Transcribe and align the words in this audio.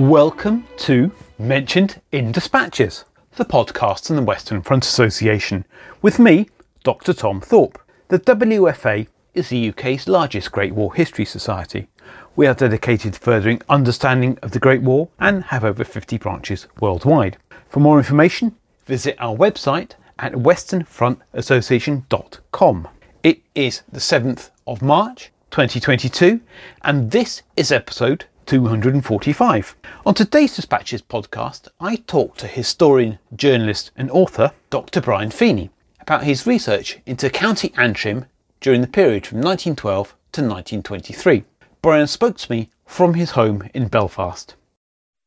Welcome 0.00 0.66
to 0.78 1.12
Mentioned 1.38 2.00
in 2.10 2.32
Dispatches, 2.32 3.04
the 3.36 3.44
podcast 3.44 4.08
on 4.08 4.16
the 4.16 4.22
Western 4.22 4.62
Front 4.62 4.86
Association, 4.86 5.66
with 6.00 6.18
me, 6.18 6.48
Dr. 6.84 7.12
Tom 7.12 7.42
Thorpe. 7.42 7.78
The 8.08 8.18
WFA 8.18 9.08
is 9.34 9.50
the 9.50 9.68
UK's 9.68 10.08
largest 10.08 10.52
Great 10.52 10.72
War 10.72 10.94
History 10.94 11.26
Society. 11.26 11.86
We 12.34 12.46
are 12.46 12.54
dedicated 12.54 13.12
to 13.12 13.20
furthering 13.20 13.60
understanding 13.68 14.38
of 14.40 14.52
the 14.52 14.58
Great 14.58 14.80
War 14.80 15.10
and 15.18 15.44
have 15.44 15.66
over 15.66 15.84
50 15.84 16.16
branches 16.16 16.66
worldwide. 16.80 17.36
For 17.68 17.80
more 17.80 17.98
information, 17.98 18.56
visit 18.86 19.16
our 19.18 19.36
website 19.36 19.96
at 20.18 20.32
westernfrontassociation.com. 20.32 22.88
It 23.22 23.42
is 23.54 23.82
the 23.92 24.00
7th 24.00 24.48
of 24.66 24.80
March 24.80 25.30
2022, 25.50 26.40
and 26.84 27.10
this 27.10 27.42
is 27.54 27.70
episode 27.70 28.24
245. 28.50 29.76
On 30.04 30.12
today's 30.12 30.56
Dispatches 30.56 31.02
podcast, 31.02 31.68
I 31.78 31.94
talk 31.94 32.36
to 32.38 32.48
historian, 32.48 33.20
journalist, 33.36 33.92
and 33.96 34.10
author 34.10 34.50
Dr. 34.70 35.00
Brian 35.00 35.30
Feeney 35.30 35.70
about 36.00 36.24
his 36.24 36.48
research 36.48 36.98
into 37.06 37.30
County 37.30 37.72
Antrim 37.76 38.26
during 38.60 38.80
the 38.80 38.88
period 38.88 39.24
from 39.24 39.36
1912 39.38 40.08
to 40.32 40.40
1923. 40.40 41.44
Brian 41.80 42.08
spoke 42.08 42.38
to 42.38 42.50
me 42.50 42.70
from 42.86 43.14
his 43.14 43.30
home 43.30 43.70
in 43.72 43.86
Belfast. 43.86 44.56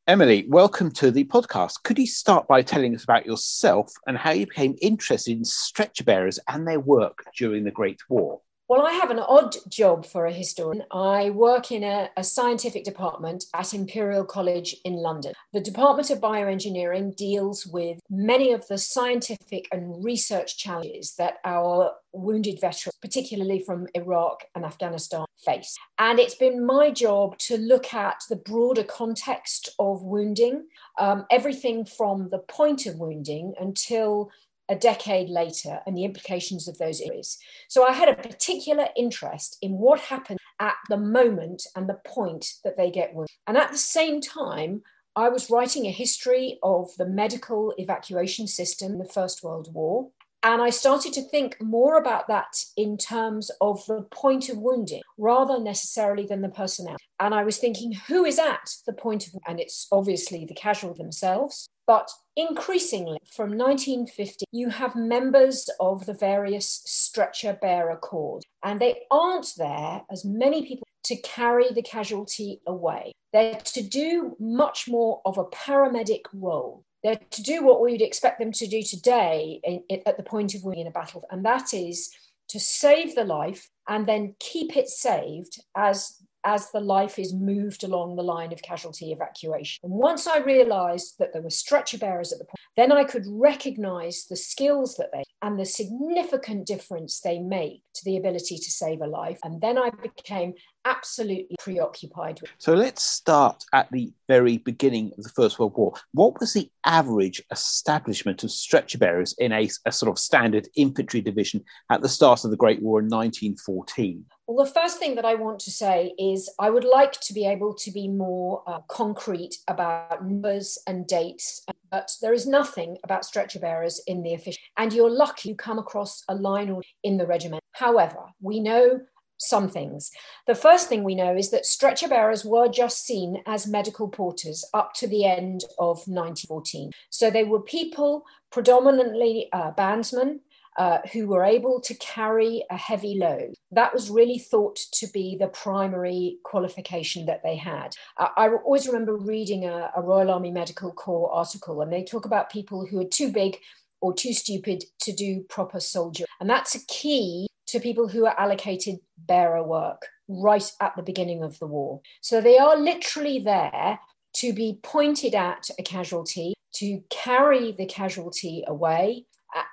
Emily, 0.05 0.45
welcome 0.49 0.91
to 0.91 1.09
the 1.09 1.23
podcast. 1.23 1.81
Could 1.83 1.99
you 1.99 2.07
start 2.07 2.45
by 2.49 2.61
telling 2.61 2.93
us 2.93 3.05
about 3.05 3.25
yourself 3.25 3.89
and 4.05 4.17
how 4.17 4.31
you 4.31 4.47
became 4.47 4.75
interested 4.81 5.37
in 5.37 5.45
stretcher 5.45 6.03
bearers 6.03 6.39
and 6.49 6.67
their 6.67 6.81
work 6.81 7.23
during 7.37 7.63
the 7.63 7.71
Great 7.71 8.01
War? 8.09 8.41
Well, 8.73 8.87
I 8.87 8.93
have 8.93 9.11
an 9.11 9.19
odd 9.19 9.55
job 9.69 10.03
for 10.03 10.25
a 10.25 10.33
historian. 10.33 10.83
I 10.89 11.29
work 11.29 11.71
in 11.71 11.83
a, 11.83 12.09
a, 12.17 12.23
scientific 12.23 12.83
department 12.83 13.45
at 13.53 13.71
Imperial 13.71 14.25
College 14.25 14.75
in 14.83 14.95
London. 14.95 15.33
The 15.53 15.61
Department 15.61 16.09
of 16.09 16.19
Bioengineering 16.19 17.15
deals 17.15 17.67
with 17.67 17.99
many 18.09 18.51
of 18.51 18.67
the 18.67 18.79
scientific 18.79 19.67
and 19.71 20.03
research 20.03 20.57
challenges 20.57 21.13
that 21.19 21.35
our 21.45 21.91
wounded 22.13 22.59
veterans, 22.59 22.97
particularly 22.99 23.59
from 23.59 23.87
Iraq 23.93 24.45
and 24.55 24.65
Afghanistan, 24.65 25.25
face. 25.45 25.77
And 25.99 26.19
it's 26.19 26.35
been 26.35 26.65
my 26.65 26.89
job 26.89 27.37
to 27.39 27.57
look 27.57 27.93
at 27.93 28.23
the 28.27 28.35
broader 28.35 28.83
context 28.83 29.69
of 29.77 30.01
wounding, 30.01 30.65
um, 30.97 31.25
everything 31.29 31.85
from 31.85 32.29
the 32.29 32.39
point 32.39 32.87
of 32.87 32.97
wounding 32.97 33.53
until 33.59 34.31
a 34.69 34.75
decade 34.75 35.29
later 35.29 35.79
and 35.85 35.97
the 35.97 36.05
implications 36.05 36.67
of 36.67 36.77
those 36.77 37.01
injuries. 37.01 37.37
So 37.67 37.85
I 37.85 37.91
had 37.91 38.09
a 38.09 38.15
particular 38.15 38.87
interest 38.95 39.57
in 39.61 39.73
what 39.73 39.99
happened 39.99 40.39
at 40.59 40.75
the 40.89 40.97
moment 40.97 41.63
and 41.75 41.87
the 41.87 41.99
point 42.05 42.45
that 42.63 42.77
they 42.77 42.89
get 42.89 43.13
wounded. 43.13 43.29
And 43.47 43.57
at 43.57 43.71
the 43.71 43.77
same 43.77 44.21
time, 44.21 44.81
I 45.15 45.29
was 45.29 45.49
writing 45.49 45.85
a 45.85 45.91
history 45.91 46.57
of 46.63 46.89
the 46.97 47.05
medical 47.05 47.73
evacuation 47.77 48.47
system 48.47 48.93
in 48.93 48.99
the 48.99 49.05
First 49.05 49.43
World 49.43 49.69
War. 49.73 50.09
And 50.45 50.61
I 50.61 50.71
started 50.71 51.13
to 51.13 51.21
think 51.21 51.61
more 51.61 51.97
about 51.97 52.27
that 52.27 52.53
in 52.75 52.97
terms 52.97 53.49
of 53.61 53.85
the 53.85 54.01
point 54.11 54.49
of 54.49 54.57
wounding 54.57 55.01
rather 55.17 55.57
necessarily 55.57 56.25
than 56.25 56.41
the 56.41 56.49
personnel. 56.49 56.97
And 57.19 57.33
I 57.33 57.43
was 57.43 57.59
thinking, 57.59 57.93
who 57.93 58.25
is 58.25 58.39
at 58.39 58.75
the 58.85 58.91
point 58.91 59.27
of, 59.27 59.35
and 59.47 59.59
it's 59.59 59.87
obviously 59.89 60.45
the 60.45 60.53
casual 60.53 60.93
themselves, 60.93 61.69
but 61.87 62.09
increasingly 62.35 63.19
from 63.31 63.57
1950, 63.57 64.45
you 64.51 64.69
have 64.69 64.95
members 64.95 65.69
of 65.79 66.05
the 66.05 66.13
various 66.13 66.81
stretcher 66.85 67.57
bearer 67.61 67.95
corps, 67.97 68.41
and 68.63 68.79
they 68.79 69.01
aren't 69.11 69.53
there 69.57 70.01
as 70.11 70.25
many 70.25 70.65
people 70.65 70.87
to 71.05 71.15
carry 71.17 71.71
the 71.71 71.81
casualty 71.81 72.61
away. 72.65 73.13
They're 73.33 73.55
to 73.55 73.81
do 73.81 74.35
much 74.39 74.87
more 74.87 75.21
of 75.25 75.37
a 75.37 75.45
paramedic 75.45 76.25
role. 76.33 76.83
They're 77.03 77.19
to 77.31 77.43
do 77.43 77.63
what 77.63 77.81
we'd 77.81 78.01
expect 78.01 78.39
them 78.39 78.51
to 78.53 78.67
do 78.67 78.81
today 78.81 79.59
in, 79.63 79.83
in, 79.89 80.01
at 80.05 80.17
the 80.17 80.23
point 80.23 80.55
of 80.55 80.63
winning 80.63 80.81
in 80.81 80.87
a 80.87 80.91
battle, 80.91 81.23
and 81.29 81.43
that 81.45 81.73
is 81.73 82.11
to 82.49 82.59
save 82.59 83.15
the 83.15 83.25
life 83.25 83.69
and 83.87 84.07
then 84.07 84.35
keep 84.39 84.77
it 84.77 84.87
saved 84.87 85.59
as 85.75 86.21
as 86.45 86.71
the 86.71 86.79
life 86.79 87.19
is 87.19 87.33
moved 87.33 87.83
along 87.83 88.15
the 88.15 88.23
line 88.23 88.51
of 88.51 88.61
casualty 88.61 89.11
evacuation. 89.11 89.79
And 89.83 89.93
once 89.93 90.27
I 90.27 90.39
realized 90.39 91.15
that 91.19 91.33
there 91.33 91.41
were 91.41 91.49
stretcher 91.49 91.97
bearers 91.97 92.31
at 92.31 92.39
the 92.39 92.45
point, 92.45 92.57
then 92.75 92.91
I 92.91 93.03
could 93.03 93.25
recognize 93.27 94.25
the 94.29 94.35
skills 94.35 94.95
that 94.95 95.11
they 95.13 95.23
and 95.43 95.59
the 95.59 95.65
significant 95.65 96.65
difference 96.65 97.19
they 97.19 97.37
make 97.37 97.81
to 97.93 98.05
the 98.05 98.15
ability 98.15 98.57
to 98.57 98.71
save 98.71 99.01
a 99.01 99.07
life. 99.07 99.39
And 99.43 99.59
then 99.59 99.77
I 99.77 99.89
became 99.89 100.53
absolutely 100.85 101.55
preoccupied 101.59 102.39
with. 102.41 102.49
So 102.57 102.73
let's 102.73 103.03
start 103.03 103.65
at 103.73 103.91
the 103.91 104.13
very 104.29 104.57
beginning 104.57 105.11
of 105.17 105.23
the 105.23 105.29
First 105.29 105.59
World 105.59 105.73
War. 105.75 105.93
What 106.13 106.39
was 106.39 106.53
the 106.53 106.69
average 106.85 107.41
establishment 107.51 108.43
of 108.45 108.51
stretcher 108.51 108.97
bearers 108.97 109.35
in 109.37 109.51
a, 109.51 109.69
a 109.85 109.91
sort 109.91 110.09
of 110.09 110.17
standard 110.17 110.69
infantry 110.77 111.19
division 111.19 111.63
at 111.89 112.01
the 112.01 112.09
start 112.09 112.45
of 112.45 112.51
the 112.51 112.57
Great 112.57 112.81
War 112.81 112.99
in 112.99 113.07
1914? 113.07 114.25
Well, 114.45 114.65
the 114.65 114.71
first 114.71 114.99
thing 114.99 115.15
that 115.15 115.23
I 115.23 115.35
want 115.35 115.59
to 115.59 115.71
say 115.71 116.13
is 116.19 116.49
I 116.59 116.69
would 116.69 116.83
like 116.83 117.13
to 117.21 117.33
be 117.33 117.45
able 117.45 117.73
to 117.75 117.91
be 117.91 118.09
more 118.09 118.61
uh, 118.67 118.79
concrete 118.89 119.55
about 119.69 120.25
numbers 120.25 120.77
and 120.85 121.07
dates, 121.07 121.65
but 121.89 122.11
there 122.21 122.33
is 122.33 122.45
nothing 122.45 122.97
about 123.05 123.23
stretcher 123.23 123.59
bearers 123.59 124.01
in 124.05 124.21
the 124.21 124.33
official. 124.33 124.61
And 124.77 124.91
you're 124.91 125.09
lucky 125.09 125.49
you 125.49 125.55
come 125.55 125.79
across 125.79 126.23
a 126.27 126.35
line 126.35 126.69
or 126.69 126.81
in 127.03 127.17
the 127.17 127.25
regiment. 127.25 127.63
However, 127.71 128.19
we 128.41 128.59
know 128.59 129.01
some 129.37 129.69
things. 129.69 130.11
The 130.45 130.55
first 130.55 130.89
thing 130.89 131.03
we 131.03 131.15
know 131.15 131.35
is 131.35 131.49
that 131.51 131.65
stretcher 131.65 132.09
bearers 132.09 132.43
were 132.43 132.67
just 132.67 133.05
seen 133.05 133.43
as 133.45 133.65
medical 133.65 134.09
porters 134.09 134.65
up 134.73 134.93
to 134.95 135.07
the 135.07 135.25
end 135.25 135.63
of 135.79 135.97
1914. 136.05 136.91
So 137.09 137.29
they 137.29 137.43
were 137.45 137.61
people, 137.61 138.25
predominantly 138.51 139.47
uh, 139.53 139.71
bandsmen, 139.71 140.39
uh, 140.77 140.99
who 141.11 141.27
were 141.27 141.43
able 141.43 141.79
to 141.81 141.93
carry 141.95 142.63
a 142.69 142.77
heavy 142.77 143.17
load. 143.17 143.53
That 143.71 143.93
was 143.93 144.09
really 144.09 144.39
thought 144.39 144.77
to 144.93 145.07
be 145.07 145.37
the 145.39 145.47
primary 145.47 146.37
qualification 146.43 147.25
that 147.27 147.43
they 147.43 147.55
had. 147.55 147.93
I 148.17 148.49
always 148.49 148.87
remember 148.87 149.15
reading 149.15 149.65
a, 149.65 149.91
a 149.95 150.01
Royal 150.01 150.31
Army 150.31 150.51
Medical 150.51 150.91
Corps 150.91 151.31
article, 151.31 151.81
and 151.81 151.91
they 151.91 152.03
talk 152.03 152.25
about 152.25 152.51
people 152.51 152.85
who 152.85 152.99
are 153.01 153.05
too 153.05 153.31
big 153.31 153.57
or 154.01 154.13
too 154.13 154.33
stupid 154.33 154.83
to 154.99 155.13
do 155.13 155.45
proper 155.49 155.79
soldier. 155.79 156.25
And 156.39 156.49
that's 156.49 156.75
a 156.75 156.85
key 156.87 157.47
to 157.67 157.79
people 157.79 158.07
who 158.07 158.25
are 158.25 158.39
allocated 158.39 158.97
bearer 159.17 159.63
work 159.63 160.07
right 160.27 160.69
at 160.81 160.95
the 160.95 161.03
beginning 161.03 161.43
of 161.43 161.59
the 161.59 161.67
war. 161.67 162.01
So 162.21 162.41
they 162.41 162.57
are 162.57 162.77
literally 162.77 163.39
there 163.39 163.99
to 164.35 164.53
be 164.53 164.79
pointed 164.83 165.35
at 165.35 165.69
a 165.79 165.83
casualty, 165.83 166.53
to 166.75 167.03
carry 167.09 167.71
the 167.71 167.85
casualty 167.85 168.63
away, 168.67 169.25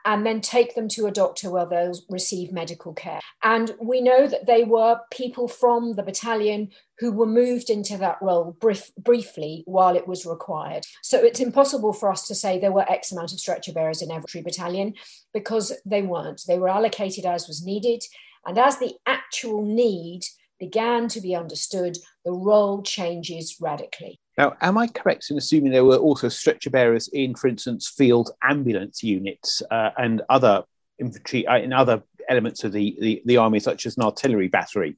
and 0.05 0.27
then 0.27 0.41
take 0.41 0.75
them 0.75 0.89
to 0.89 1.07
a 1.07 1.11
doctor 1.11 1.51
where 1.51 1.67
they'll 1.67 1.99
receive 2.09 2.53
medical 2.53 2.93
care. 2.93 3.21
And 3.43 3.75
we 3.81 4.01
know 4.01 4.27
that 4.27 4.47
they 4.47 4.65
were 4.65 5.01
people 5.11 5.49
from 5.49 5.95
the 5.95 6.03
battalion 6.03 6.71
who 6.99 7.13
were 7.13 7.27
moved 7.27 7.71
into 7.71 7.97
that 7.99 8.19
role 8.21 8.57
brief, 8.61 8.95
briefly 8.97 9.63
while 9.67 9.97
it 9.97 10.07
was 10.07 10.27
required. 10.27 10.87
So 11.03 11.19
it's 11.19 11.41
impossible 11.41 11.93
for 11.93 12.11
us 12.11 12.27
to 12.29 12.35
say 12.35 12.59
there 12.59 12.73
were 12.73 12.91
X 12.91 13.13
amount 13.13 13.33
of 13.33 13.41
stretcher 13.41 13.73
bearers 13.73 14.03
in 14.03 14.11
every 14.11 14.43
battalion 14.43 14.95
because 15.33 15.73
they 15.87 16.03
weren't. 16.03 16.43
They 16.47 16.59
were 16.59 16.69
allocated 16.69 17.25
as 17.25 17.49
was 17.49 17.65
needed. 17.65 18.03
And 18.47 18.59
as 18.59 18.79
the 18.79 18.95
actual 19.07 19.65
need 19.65 20.23
began 20.59 21.09
to 21.09 21.21
be 21.21 21.35
understood, 21.35 21.97
the 22.25 22.33
role 22.33 22.83
changes 22.83 23.57
radically. 23.61 24.21
Now, 24.41 24.57
am 24.63 24.79
I 24.79 24.87
correct 24.87 25.31
in 25.31 25.37
assuming 25.37 25.71
there 25.71 25.85
were 25.85 25.99
also 25.99 26.31
stretcher 26.31 26.71
bearers 26.71 27.09
in, 27.09 27.35
for 27.35 27.47
instance, 27.47 27.87
field 27.87 28.31
ambulance 28.43 29.03
units 29.03 29.63
uh, 29.71 29.91
and 29.99 30.23
other 30.31 30.65
infantry 30.99 31.47
uh, 31.47 31.59
in 31.59 31.75
other 31.75 32.03
elements 32.27 32.65
of 32.65 32.73
the, 32.73 32.97
the, 32.99 33.23
the 33.27 33.37
army, 33.37 33.61
such 33.61 33.85
as 33.85 33.99
an 33.99 34.03
artillery 34.03 34.49
battery? 34.49 34.97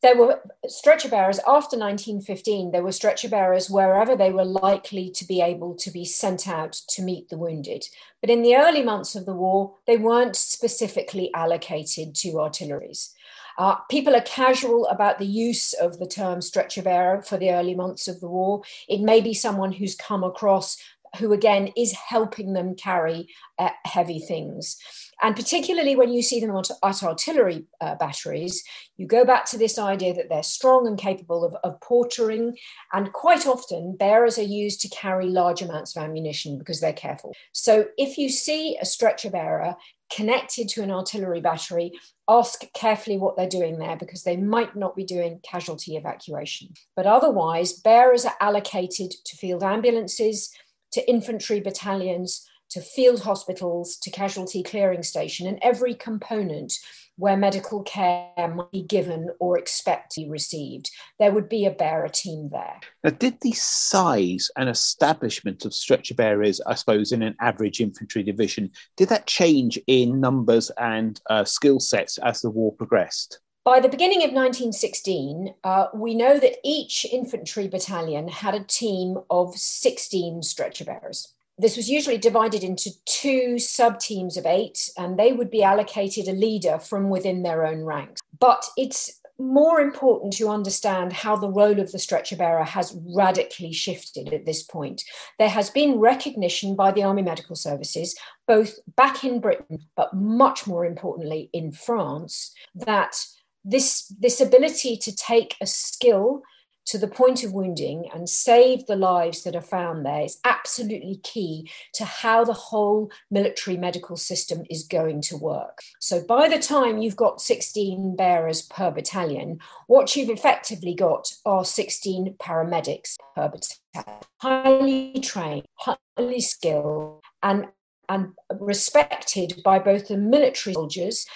There 0.00 0.16
were 0.16 0.40
stretcher 0.66 1.10
bearers 1.10 1.40
after 1.40 1.76
1915. 1.76 2.70
There 2.70 2.82
were 2.82 2.92
stretcher 2.92 3.28
bearers 3.28 3.68
wherever 3.68 4.16
they 4.16 4.30
were 4.30 4.46
likely 4.46 5.10
to 5.10 5.26
be 5.26 5.42
able 5.42 5.74
to 5.74 5.90
be 5.90 6.06
sent 6.06 6.48
out 6.48 6.72
to 6.88 7.02
meet 7.02 7.28
the 7.28 7.36
wounded. 7.36 7.84
But 8.22 8.30
in 8.30 8.42
the 8.42 8.56
early 8.56 8.82
months 8.82 9.14
of 9.14 9.26
the 9.26 9.34
war, 9.34 9.74
they 9.86 9.98
weren't 9.98 10.36
specifically 10.36 11.30
allocated 11.34 12.14
to 12.14 12.40
artilleries. 12.40 13.14
Uh, 13.58 13.76
people 13.90 14.14
are 14.14 14.22
casual 14.22 14.86
about 14.86 15.18
the 15.18 15.26
use 15.26 15.72
of 15.74 15.98
the 15.98 16.06
term 16.06 16.40
stretcher 16.40 16.82
bearer 16.82 17.22
for 17.22 17.36
the 17.36 17.50
early 17.50 17.74
months 17.74 18.08
of 18.08 18.20
the 18.20 18.28
war. 18.28 18.62
It 18.88 19.00
may 19.00 19.20
be 19.20 19.34
someone 19.34 19.72
who's 19.72 19.94
come 19.94 20.24
across 20.24 20.76
who, 21.18 21.32
again, 21.32 21.72
is 21.76 21.92
helping 21.92 22.52
them 22.52 22.74
carry 22.74 23.28
uh, 23.58 23.70
heavy 23.84 24.18
things. 24.18 24.76
And 25.22 25.36
particularly 25.36 25.96
when 25.96 26.12
you 26.12 26.22
see 26.22 26.40
them 26.40 26.56
at, 26.56 26.70
at 26.82 27.02
artillery 27.02 27.66
uh, 27.80 27.94
batteries, 27.94 28.64
you 28.96 29.06
go 29.06 29.24
back 29.24 29.44
to 29.46 29.58
this 29.58 29.78
idea 29.78 30.12
that 30.14 30.28
they're 30.28 30.42
strong 30.42 30.86
and 30.86 30.98
capable 30.98 31.44
of, 31.44 31.54
of 31.62 31.78
portering. 31.80 32.54
And 32.92 33.12
quite 33.12 33.46
often, 33.46 33.96
bearers 33.96 34.38
are 34.38 34.42
used 34.42 34.80
to 34.80 34.88
carry 34.88 35.26
large 35.26 35.62
amounts 35.62 35.96
of 35.96 36.02
ammunition 36.02 36.58
because 36.58 36.80
they're 36.80 36.92
careful. 36.92 37.34
So 37.52 37.86
if 37.96 38.18
you 38.18 38.28
see 38.28 38.76
a 38.80 38.84
stretcher 38.84 39.30
bearer 39.30 39.76
connected 40.14 40.68
to 40.68 40.82
an 40.82 40.90
artillery 40.90 41.40
battery, 41.40 41.92
ask 42.28 42.62
carefully 42.72 43.18
what 43.18 43.36
they're 43.36 43.48
doing 43.48 43.78
there 43.78 43.96
because 43.96 44.22
they 44.22 44.36
might 44.36 44.76
not 44.76 44.94
be 44.94 45.04
doing 45.04 45.40
casualty 45.42 45.96
evacuation. 45.96 46.68
But 46.96 47.06
otherwise, 47.06 47.72
bearers 47.72 48.24
are 48.24 48.36
allocated 48.40 49.10
to 49.24 49.36
field 49.36 49.62
ambulances, 49.62 50.50
to 50.92 51.08
infantry 51.08 51.60
battalions, 51.60 52.48
to 52.70 52.80
field 52.80 53.22
hospitals, 53.22 53.96
to 53.98 54.10
casualty 54.10 54.62
clearing 54.62 55.02
station, 55.02 55.46
and 55.46 55.58
every 55.62 55.94
component 55.94 56.72
where 57.16 57.36
medical 57.36 57.82
care 57.82 58.32
might 58.36 58.70
be 58.72 58.82
given 58.82 59.30
or 59.38 59.58
expect 59.58 60.12
to 60.12 60.22
be 60.22 60.28
received. 60.28 60.90
There 61.18 61.32
would 61.32 61.48
be 61.48 61.64
a 61.64 61.70
bearer 61.70 62.08
team 62.08 62.50
there. 62.50 62.80
Now, 63.02 63.10
did 63.10 63.40
the 63.40 63.52
size 63.52 64.50
and 64.56 64.68
establishment 64.68 65.64
of 65.64 65.74
stretcher 65.74 66.14
bearers, 66.14 66.60
I 66.66 66.74
suppose, 66.74 67.12
in 67.12 67.22
an 67.22 67.36
average 67.40 67.80
infantry 67.80 68.22
division, 68.22 68.70
did 68.96 69.08
that 69.10 69.26
change 69.26 69.78
in 69.86 70.20
numbers 70.20 70.70
and 70.78 71.20
uh, 71.30 71.44
skill 71.44 71.80
sets 71.80 72.18
as 72.18 72.40
the 72.40 72.50
war 72.50 72.72
progressed? 72.72 73.40
By 73.64 73.80
the 73.80 73.88
beginning 73.88 74.18
of 74.18 74.32
1916, 74.32 75.54
uh, 75.64 75.86
we 75.94 76.14
know 76.14 76.38
that 76.38 76.58
each 76.62 77.06
infantry 77.10 77.66
battalion 77.66 78.28
had 78.28 78.54
a 78.54 78.62
team 78.62 79.16
of 79.30 79.56
16 79.56 80.42
stretcher 80.42 80.84
bearers 80.84 81.32
this 81.58 81.76
was 81.76 81.88
usually 81.88 82.18
divided 82.18 82.62
into 82.64 82.90
two 83.04 83.58
sub 83.58 84.00
teams 84.00 84.36
of 84.36 84.46
eight, 84.46 84.90
and 84.98 85.18
they 85.18 85.32
would 85.32 85.50
be 85.50 85.62
allocated 85.62 86.28
a 86.28 86.32
leader 86.32 86.78
from 86.78 87.10
within 87.10 87.42
their 87.42 87.64
own 87.64 87.84
ranks. 87.84 88.20
But 88.38 88.64
it's 88.76 89.20
more 89.38 89.80
important 89.80 90.32
to 90.32 90.48
understand 90.48 91.12
how 91.12 91.36
the 91.36 91.48
role 91.48 91.80
of 91.80 91.90
the 91.90 91.98
stretcher 91.98 92.36
bearer 92.36 92.64
has 92.64 92.96
radically 93.14 93.72
shifted 93.72 94.32
at 94.32 94.46
this 94.46 94.62
point. 94.62 95.02
There 95.38 95.48
has 95.48 95.70
been 95.70 95.98
recognition 95.98 96.76
by 96.76 96.92
the 96.92 97.02
Army 97.02 97.22
Medical 97.22 97.56
Services, 97.56 98.16
both 98.46 98.78
back 98.96 99.24
in 99.24 99.40
Britain, 99.40 99.80
but 99.96 100.14
much 100.14 100.66
more 100.66 100.84
importantly 100.84 101.50
in 101.52 101.72
France, 101.72 102.52
that 102.74 103.16
this, 103.64 104.12
this 104.20 104.40
ability 104.40 104.96
to 104.98 105.14
take 105.14 105.56
a 105.60 105.66
skill 105.66 106.42
to 106.86 106.98
the 106.98 107.08
point 107.08 107.42
of 107.44 107.52
wounding 107.52 108.08
and 108.12 108.28
save 108.28 108.86
the 108.86 108.96
lives 108.96 109.42
that 109.42 109.56
are 109.56 109.60
found 109.60 110.04
there 110.04 110.22
is 110.22 110.38
absolutely 110.44 111.20
key 111.22 111.70
to 111.94 112.04
how 112.04 112.44
the 112.44 112.52
whole 112.52 113.10
military 113.30 113.76
medical 113.76 114.16
system 114.16 114.64
is 114.70 114.84
going 114.84 115.20
to 115.22 115.36
work. 115.36 115.78
So 116.00 116.22
by 116.22 116.48
the 116.48 116.58
time 116.58 116.98
you've 116.98 117.16
got 117.16 117.40
16 117.40 118.16
bearers 118.16 118.62
per 118.62 118.90
battalion, 118.90 119.60
what 119.86 120.14
you've 120.16 120.30
effectively 120.30 120.94
got 120.94 121.32
are 121.44 121.64
16 121.64 122.36
paramedics 122.40 123.16
per 123.34 123.48
battalion, 123.48 124.20
highly 124.38 125.20
trained, 125.20 125.66
highly 125.78 126.40
skilled, 126.40 127.20
and 127.42 127.66
and 128.08 128.32
respected 128.60 129.62
by 129.64 129.78
both 129.78 130.08
the 130.08 130.16
military 130.18 130.74
soldiers 130.74 131.26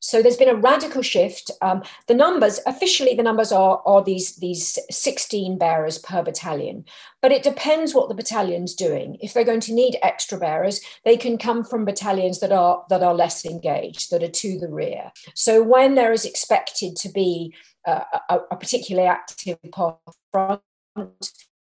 so 0.00 0.22
there's 0.22 0.36
been 0.36 0.48
a 0.48 0.54
radical 0.54 1.02
shift. 1.02 1.50
Um, 1.60 1.82
the 2.06 2.14
numbers, 2.14 2.60
officially, 2.66 3.14
the 3.14 3.22
numbers 3.22 3.52
are, 3.52 3.82
are 3.84 4.02
these, 4.02 4.36
these 4.36 4.78
16 4.90 5.58
bearers 5.58 5.98
per 5.98 6.22
battalion, 6.22 6.84
but 7.20 7.32
it 7.32 7.42
depends 7.42 7.94
what 7.94 8.08
the 8.08 8.14
battalion's 8.14 8.74
doing. 8.74 9.16
If 9.20 9.34
they're 9.34 9.44
going 9.44 9.60
to 9.60 9.74
need 9.74 9.98
extra 10.02 10.38
bearers, 10.38 10.80
they 11.04 11.16
can 11.16 11.38
come 11.38 11.64
from 11.64 11.84
battalions 11.84 12.40
that 12.40 12.52
are, 12.52 12.84
that 12.90 13.02
are 13.02 13.14
less 13.14 13.44
engaged, 13.44 14.10
that 14.10 14.22
are 14.22 14.28
to 14.28 14.58
the 14.58 14.68
rear. 14.68 15.10
So 15.34 15.62
when 15.62 15.94
there 15.94 16.12
is 16.12 16.24
expected 16.24 16.96
to 16.96 17.08
be 17.08 17.54
a, 17.86 18.02
a 18.50 18.56
particularly 18.56 19.08
active 19.08 19.58
part 19.72 19.98
front, 20.32 20.62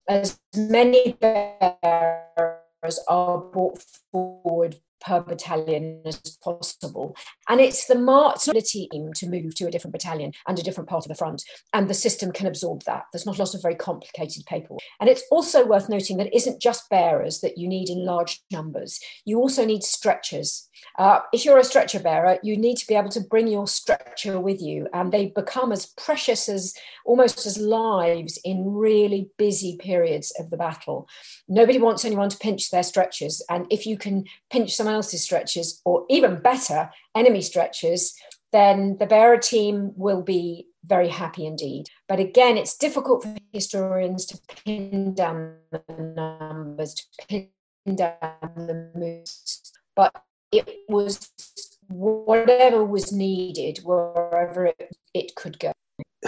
as 0.09 0.39
many 0.55 1.13
bearers 1.13 3.01
are 3.09 3.39
brought 3.39 3.83
forward 4.13 4.77
per 5.07 5.21
battalion 5.21 6.03
as 6.05 6.19
possible. 6.43 7.17
And 7.49 7.61
it's 7.61 7.87
the 7.87 7.95
marked 7.95 8.49
team 8.67 9.13
to 9.15 9.29
move 9.29 9.55
to 9.55 9.67
a 9.67 9.71
different 9.71 9.93
battalion 9.93 10.33
and 10.49 10.59
a 10.59 10.63
different 10.63 10.89
part 10.89 11.05
of 11.05 11.09
the 11.09 11.15
front. 11.15 11.45
And 11.73 11.89
the 11.89 11.95
system 11.95 12.33
can 12.33 12.47
absorb 12.47 12.83
that. 12.85 13.05
There's 13.13 13.27
not 13.27 13.39
a 13.39 13.43
lot 13.43 13.55
of 13.55 13.63
very 13.63 13.77
complicated 13.77 14.45
paperwork. 14.47 14.81
And 15.01 15.09
it's 15.09 15.23
also 15.31 15.65
worth 15.65 15.89
noting 15.89 16.17
that 16.17 16.27
it 16.27 16.35
isn't 16.35 16.61
just 16.61 16.91
bearers 16.91 17.41
that 17.41 17.57
you 17.57 17.69
need 17.69 17.89
in 17.89 18.05
large 18.05 18.43
numbers. 18.51 18.99
You 19.25 19.39
also 19.39 19.65
need 19.65 19.85
stretchers. 19.85 20.69
Uh, 20.99 21.21
if 21.33 21.45
you're 21.45 21.59
a 21.59 21.65
stretcher 21.65 22.01
bearer, 22.01 22.39
you 22.43 22.57
need 22.57 22.77
to 22.79 22.87
be 22.87 22.95
able 22.95 23.11
to 23.11 23.21
bring 23.21 23.47
your 23.47 23.69
stretcher 23.69 24.41
with 24.41 24.61
you. 24.61 24.89
And 24.93 25.13
they 25.13 25.27
become 25.27 25.71
as 25.71 25.87
precious 25.87 26.49
as 26.49 26.75
almost 27.05 27.47
as 27.47 27.59
lives 27.59 28.39
in 28.45 28.75
really 28.75 29.31
busy 29.39 29.77
periods 29.77 30.33
of 30.41 30.51
the 30.51 30.57
battle. 30.57 31.09
Nobody 31.49 31.79
wants 31.79 32.05
anyone 32.05 32.29
to 32.29 32.39
pinch 32.39 32.71
their 32.71 32.83
stretchers. 32.83 33.41
And 33.49 33.67
if 33.71 33.87
you 33.87 33.97
can 33.97 34.25
pinch 34.51 34.75
someone 34.75 34.96
else's 34.97 35.23
stretchers, 35.23 35.81
or 35.85 36.05
even 36.09 36.41
better, 36.41 36.91
enemy 37.15 37.43
stretchers, 37.43 38.15
then 38.53 38.97
the 38.99 39.07
bearer 39.07 39.39
team 39.39 39.93
will 39.97 40.23
be 40.23 40.67
very 40.85 41.09
happy 41.09 41.45
indeed. 41.47 41.87
But 42.09 42.21
again, 42.21 42.57
it's 42.57 42.77
difficult 42.77 43.23
for 43.23 43.37
historians 43.53 44.27
to 44.27 44.39
pin 44.65 45.15
down 45.15 45.57
the 45.71 45.83
numbers, 45.99 46.95
to 46.95 47.05
pin 47.29 47.97
down 47.97 48.17
the 48.69 48.91
moves. 48.95 49.73
But 49.95 50.13
it 50.53 50.69
was 50.89 51.31
whatever 51.89 52.85
was 52.85 53.13
needed, 53.13 53.81
wherever 53.85 54.67
it, 54.67 54.97
it 55.15 55.35
could 55.35 55.59
go. 55.59 55.73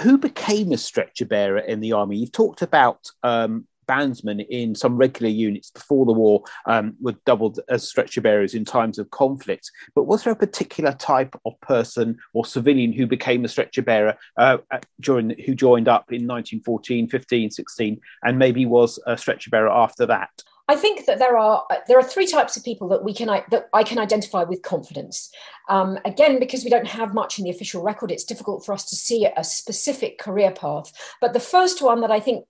Who 0.02 0.18
became 0.18 0.72
a 0.72 0.78
stretcher 0.78 1.26
bearer 1.26 1.58
in 1.58 1.80
the 1.80 1.92
army? 1.92 2.18
You've 2.18 2.32
talked 2.32 2.62
about 2.62 3.06
um, 3.22 3.66
bandsmen 3.88 4.46
in 4.48 4.74
some 4.74 4.96
regular 4.96 5.30
units 5.30 5.70
before 5.70 6.06
the 6.06 6.12
war 6.12 6.42
um, 6.66 6.94
were 7.00 7.14
doubled 7.24 7.60
as 7.68 7.88
stretcher 7.88 8.20
bearers 8.20 8.54
in 8.54 8.64
times 8.64 8.98
of 8.98 9.10
conflict. 9.10 9.70
But 9.94 10.04
was 10.04 10.24
there 10.24 10.32
a 10.32 10.36
particular 10.36 10.92
type 10.92 11.34
of 11.44 11.60
person 11.60 12.18
or 12.32 12.44
civilian 12.44 12.92
who 12.92 13.06
became 13.06 13.44
a 13.44 13.48
stretcher 13.48 13.82
bearer 13.82 14.16
uh, 14.36 14.58
during 15.00 15.30
who 15.46 15.54
joined 15.54 15.88
up 15.88 16.12
in 16.12 16.26
1914, 16.26 17.08
15, 17.08 17.50
16, 17.50 18.00
and 18.22 18.38
maybe 18.38 18.66
was 18.66 19.00
a 19.06 19.16
stretcher 19.16 19.50
bearer 19.50 19.70
after 19.70 20.06
that? 20.06 20.30
I 20.70 20.76
think 20.76 21.06
that 21.06 21.18
there 21.18 21.38
are 21.38 21.66
there 21.86 21.98
are 21.98 22.04
three 22.04 22.26
types 22.26 22.56
of 22.56 22.62
people 22.62 22.88
that 22.88 23.02
we 23.02 23.14
can 23.14 23.28
that 23.28 23.68
I 23.72 23.82
can 23.82 23.98
identify 23.98 24.44
with 24.44 24.62
confidence. 24.62 25.30
Um, 25.70 25.98
again, 26.04 26.38
because 26.38 26.62
we 26.62 26.70
don't 26.70 26.86
have 26.86 27.14
much 27.14 27.38
in 27.38 27.44
the 27.44 27.50
official 27.50 27.82
record, 27.82 28.10
it's 28.10 28.24
difficult 28.24 28.64
for 28.64 28.74
us 28.74 28.84
to 28.90 28.96
see 28.96 29.26
a 29.26 29.42
specific 29.42 30.18
career 30.18 30.50
path. 30.50 30.92
But 31.20 31.32
the 31.32 31.40
first 31.40 31.80
one 31.80 32.02
that 32.02 32.10
I 32.10 32.20
think 32.20 32.44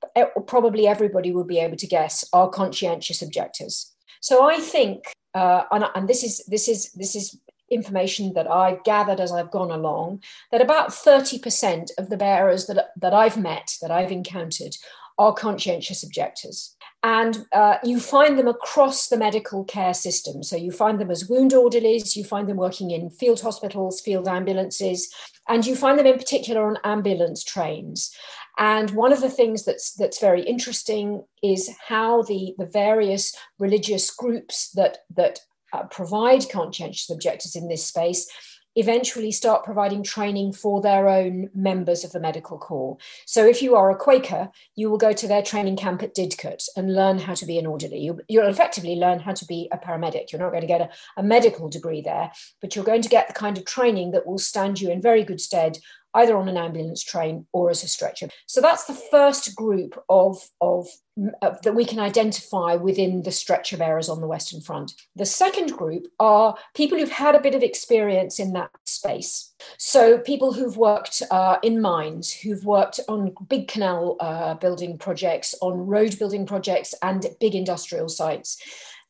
probably 0.46 0.88
everybody 0.88 1.32
will 1.32 1.44
be 1.44 1.58
able 1.60 1.76
to 1.76 1.86
guess 1.86 2.24
are 2.32 2.50
conscientious 2.50 3.22
objectors. 3.22 3.94
So 4.20 4.48
I 4.48 4.58
think, 4.58 5.12
uh, 5.34 5.62
and, 5.70 5.84
and 5.94 6.08
this 6.08 6.24
is 6.24 6.44
this 6.46 6.68
is 6.68 6.90
this 6.92 7.14
is 7.14 7.38
information 7.70 8.32
that 8.32 8.50
I've 8.50 8.82
gathered 8.82 9.20
as 9.20 9.30
I've 9.30 9.50
gone 9.50 9.70
along, 9.70 10.22
that 10.50 10.62
about 10.62 10.88
30% 10.88 11.90
of 11.98 12.08
the 12.08 12.16
bearers 12.16 12.66
that, 12.66 12.88
that 12.96 13.12
I've 13.12 13.36
met, 13.36 13.76
that 13.82 13.90
I've 13.90 14.10
encountered, 14.10 14.74
are 15.18 15.34
conscientious 15.34 16.02
objectors. 16.02 16.76
And 17.02 17.46
uh, 17.52 17.76
you 17.84 18.00
find 18.00 18.36
them 18.36 18.48
across 18.48 19.08
the 19.08 19.16
medical 19.16 19.64
care 19.64 19.94
system. 19.94 20.42
So 20.42 20.56
you 20.56 20.72
find 20.72 21.00
them 21.00 21.10
as 21.10 21.28
wound 21.28 21.54
orderlies, 21.54 22.16
you 22.16 22.24
find 22.24 22.48
them 22.48 22.56
working 22.56 22.90
in 22.90 23.10
field 23.10 23.40
hospitals, 23.40 24.00
field 24.00 24.26
ambulances, 24.26 25.12
and 25.48 25.64
you 25.64 25.76
find 25.76 25.98
them 25.98 26.06
in 26.06 26.18
particular 26.18 26.66
on 26.66 26.78
ambulance 26.82 27.44
trains. 27.44 28.14
And 28.58 28.90
one 28.90 29.12
of 29.12 29.20
the 29.20 29.30
things 29.30 29.64
that's 29.64 29.94
that's 29.94 30.20
very 30.20 30.42
interesting 30.42 31.22
is 31.42 31.70
how 31.86 32.22
the, 32.22 32.54
the 32.58 32.66
various 32.66 33.32
religious 33.60 34.10
groups 34.10 34.70
that 34.72 34.98
that 35.14 35.38
uh, 35.72 35.84
provide 35.84 36.50
conscientious 36.50 37.10
objectors 37.10 37.54
in 37.54 37.68
this 37.68 37.86
space 37.86 38.28
eventually 38.78 39.32
start 39.32 39.64
providing 39.64 40.04
training 40.04 40.52
for 40.52 40.80
their 40.80 41.08
own 41.08 41.50
members 41.52 42.04
of 42.04 42.12
the 42.12 42.20
medical 42.20 42.56
corps. 42.56 42.96
So 43.26 43.44
if 43.44 43.60
you 43.60 43.74
are 43.74 43.90
a 43.90 43.96
Quaker, 43.96 44.50
you 44.76 44.88
will 44.88 44.98
go 44.98 45.12
to 45.12 45.26
their 45.26 45.42
training 45.42 45.76
camp 45.76 46.00
at 46.02 46.14
Didcot 46.14 46.68
and 46.76 46.94
learn 46.94 47.18
how 47.18 47.34
to 47.34 47.44
be 47.44 47.58
an 47.58 47.66
orderly. 47.66 47.98
You, 47.98 48.20
will 48.28 48.46
effectively 48.46 48.94
learn 48.94 49.18
how 49.18 49.32
to 49.32 49.44
be 49.44 49.68
a 49.72 49.78
paramedic. 49.78 50.30
You're 50.30 50.40
not 50.40 50.50
going 50.52 50.60
to 50.60 50.68
get 50.68 50.80
a, 50.80 50.90
a 51.16 51.24
medical 51.24 51.68
degree 51.68 52.00
there, 52.00 52.30
but 52.60 52.76
you're 52.76 52.84
going 52.84 53.02
to 53.02 53.08
get 53.08 53.26
the 53.26 53.34
kind 53.34 53.58
of 53.58 53.64
training 53.64 54.12
that 54.12 54.26
will 54.26 54.38
stand 54.38 54.80
you 54.80 54.90
in 54.90 55.02
very 55.02 55.24
good 55.24 55.40
stead 55.40 55.78
either 56.14 56.36
on 56.36 56.48
an 56.48 56.56
ambulance 56.56 57.02
train 57.02 57.46
or 57.52 57.70
as 57.70 57.82
a 57.82 57.88
stretcher. 57.88 58.28
So 58.46 58.60
that's 58.60 58.84
the 58.84 58.94
first 58.94 59.54
group 59.54 60.02
of, 60.08 60.42
of, 60.60 60.88
of, 61.42 61.60
that 61.62 61.74
we 61.74 61.84
can 61.84 61.98
identify 61.98 62.76
within 62.76 63.22
the 63.22 63.32
stretcher 63.32 63.76
bearers 63.76 64.08
on 64.08 64.20
the 64.20 64.26
Western 64.26 64.60
Front. 64.60 64.94
The 65.16 65.26
second 65.26 65.72
group 65.72 66.06
are 66.18 66.56
people 66.74 66.98
who've 66.98 67.10
had 67.10 67.34
a 67.34 67.40
bit 67.40 67.54
of 67.54 67.62
experience 67.62 68.38
in 68.38 68.52
that 68.54 68.70
space. 68.84 69.52
So 69.76 70.18
people 70.18 70.52
who've 70.52 70.76
worked 70.76 71.22
uh, 71.30 71.58
in 71.62 71.80
mines, 71.80 72.32
who've 72.32 72.64
worked 72.64 73.00
on 73.08 73.34
big 73.48 73.68
canal 73.68 74.16
uh, 74.20 74.54
building 74.54 74.98
projects, 74.98 75.54
on 75.60 75.86
road 75.86 76.18
building 76.18 76.46
projects, 76.46 76.94
and 77.02 77.26
big 77.40 77.54
industrial 77.54 78.08
sites. 78.08 78.60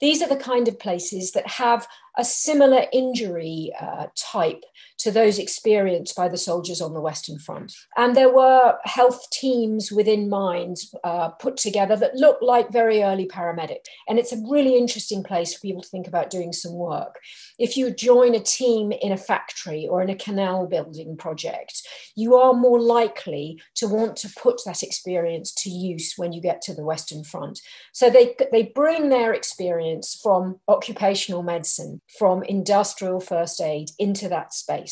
These 0.01 0.23
are 0.23 0.29
the 0.29 0.37
kind 0.37 0.69
of 0.69 0.79
places 0.79 1.33
that 1.33 1.47
have 1.47 1.89
a 2.17 2.25
similar 2.25 2.87
injury 2.93 3.73
uh, 3.81 4.07
type 4.17 4.65
to 4.99 5.11
those 5.11 5.39
experienced 5.39 6.17
by 6.17 6.29
the 6.29 6.37
soldiers 6.37 6.81
on 6.81 6.95
the 6.95 7.01
Western 7.01 7.39
Front. 7.39 7.73
And 7.97 8.17
there 8.17 8.33
were 8.33 8.79
health 8.85 9.31
teams 9.31 9.93
within 9.93 10.29
Mines 10.29 10.93
uh, 11.05 11.29
put 11.31 11.57
together 11.57 11.97
that 11.97 12.17
looked 12.17 12.43
like 12.43 12.71
very 12.71 13.03
early 13.03 13.27
paramedics. 13.27 13.87
And 14.09 14.19
it's 14.19 14.33
a 14.33 14.43
really 14.49 14.77
interesting 14.77 15.23
place 15.23 15.55
for 15.55 15.61
people 15.61 15.83
to 15.83 15.89
think 15.89 16.09
about 16.09 16.31
doing 16.31 16.53
some 16.53 16.75
work. 16.75 17.19
If 17.59 17.77
you 17.77 17.91
join 17.91 18.35
a 18.35 18.41
team 18.41 18.93
in 18.93 19.13
a 19.13 19.17
factory 19.17 19.87
or 19.87 20.03
in 20.03 20.11
a 20.11 20.17
canal 20.17 20.67
building 20.67 21.17
project, 21.17 21.83
you 22.17 22.35
are 22.35 22.53
more 22.53 22.81
likely 22.81 23.61
to 23.77 23.87
want 23.87 24.17
to 24.17 24.33
put 24.37 24.61
that 24.65 24.83
experience 24.83 25.53
to 25.55 25.71
use 25.71 26.15
when 26.17 26.33
you 26.33 26.41
get 26.41 26.61
to 26.63 26.75
the 26.75 26.85
Western 26.85 27.25
Front. 27.25 27.61
So 27.93 28.11
they, 28.11 28.35
they 28.53 28.65
bring 28.75 29.09
their 29.09 29.33
experience 29.33 30.19
from 30.23 30.61
occupational 30.67 31.43
medicine 31.43 32.01
from 32.19 32.43
industrial 32.43 33.21
first 33.21 33.61
aid 33.61 33.91
into 33.99 34.29
that 34.29 34.53
space. 34.53 34.88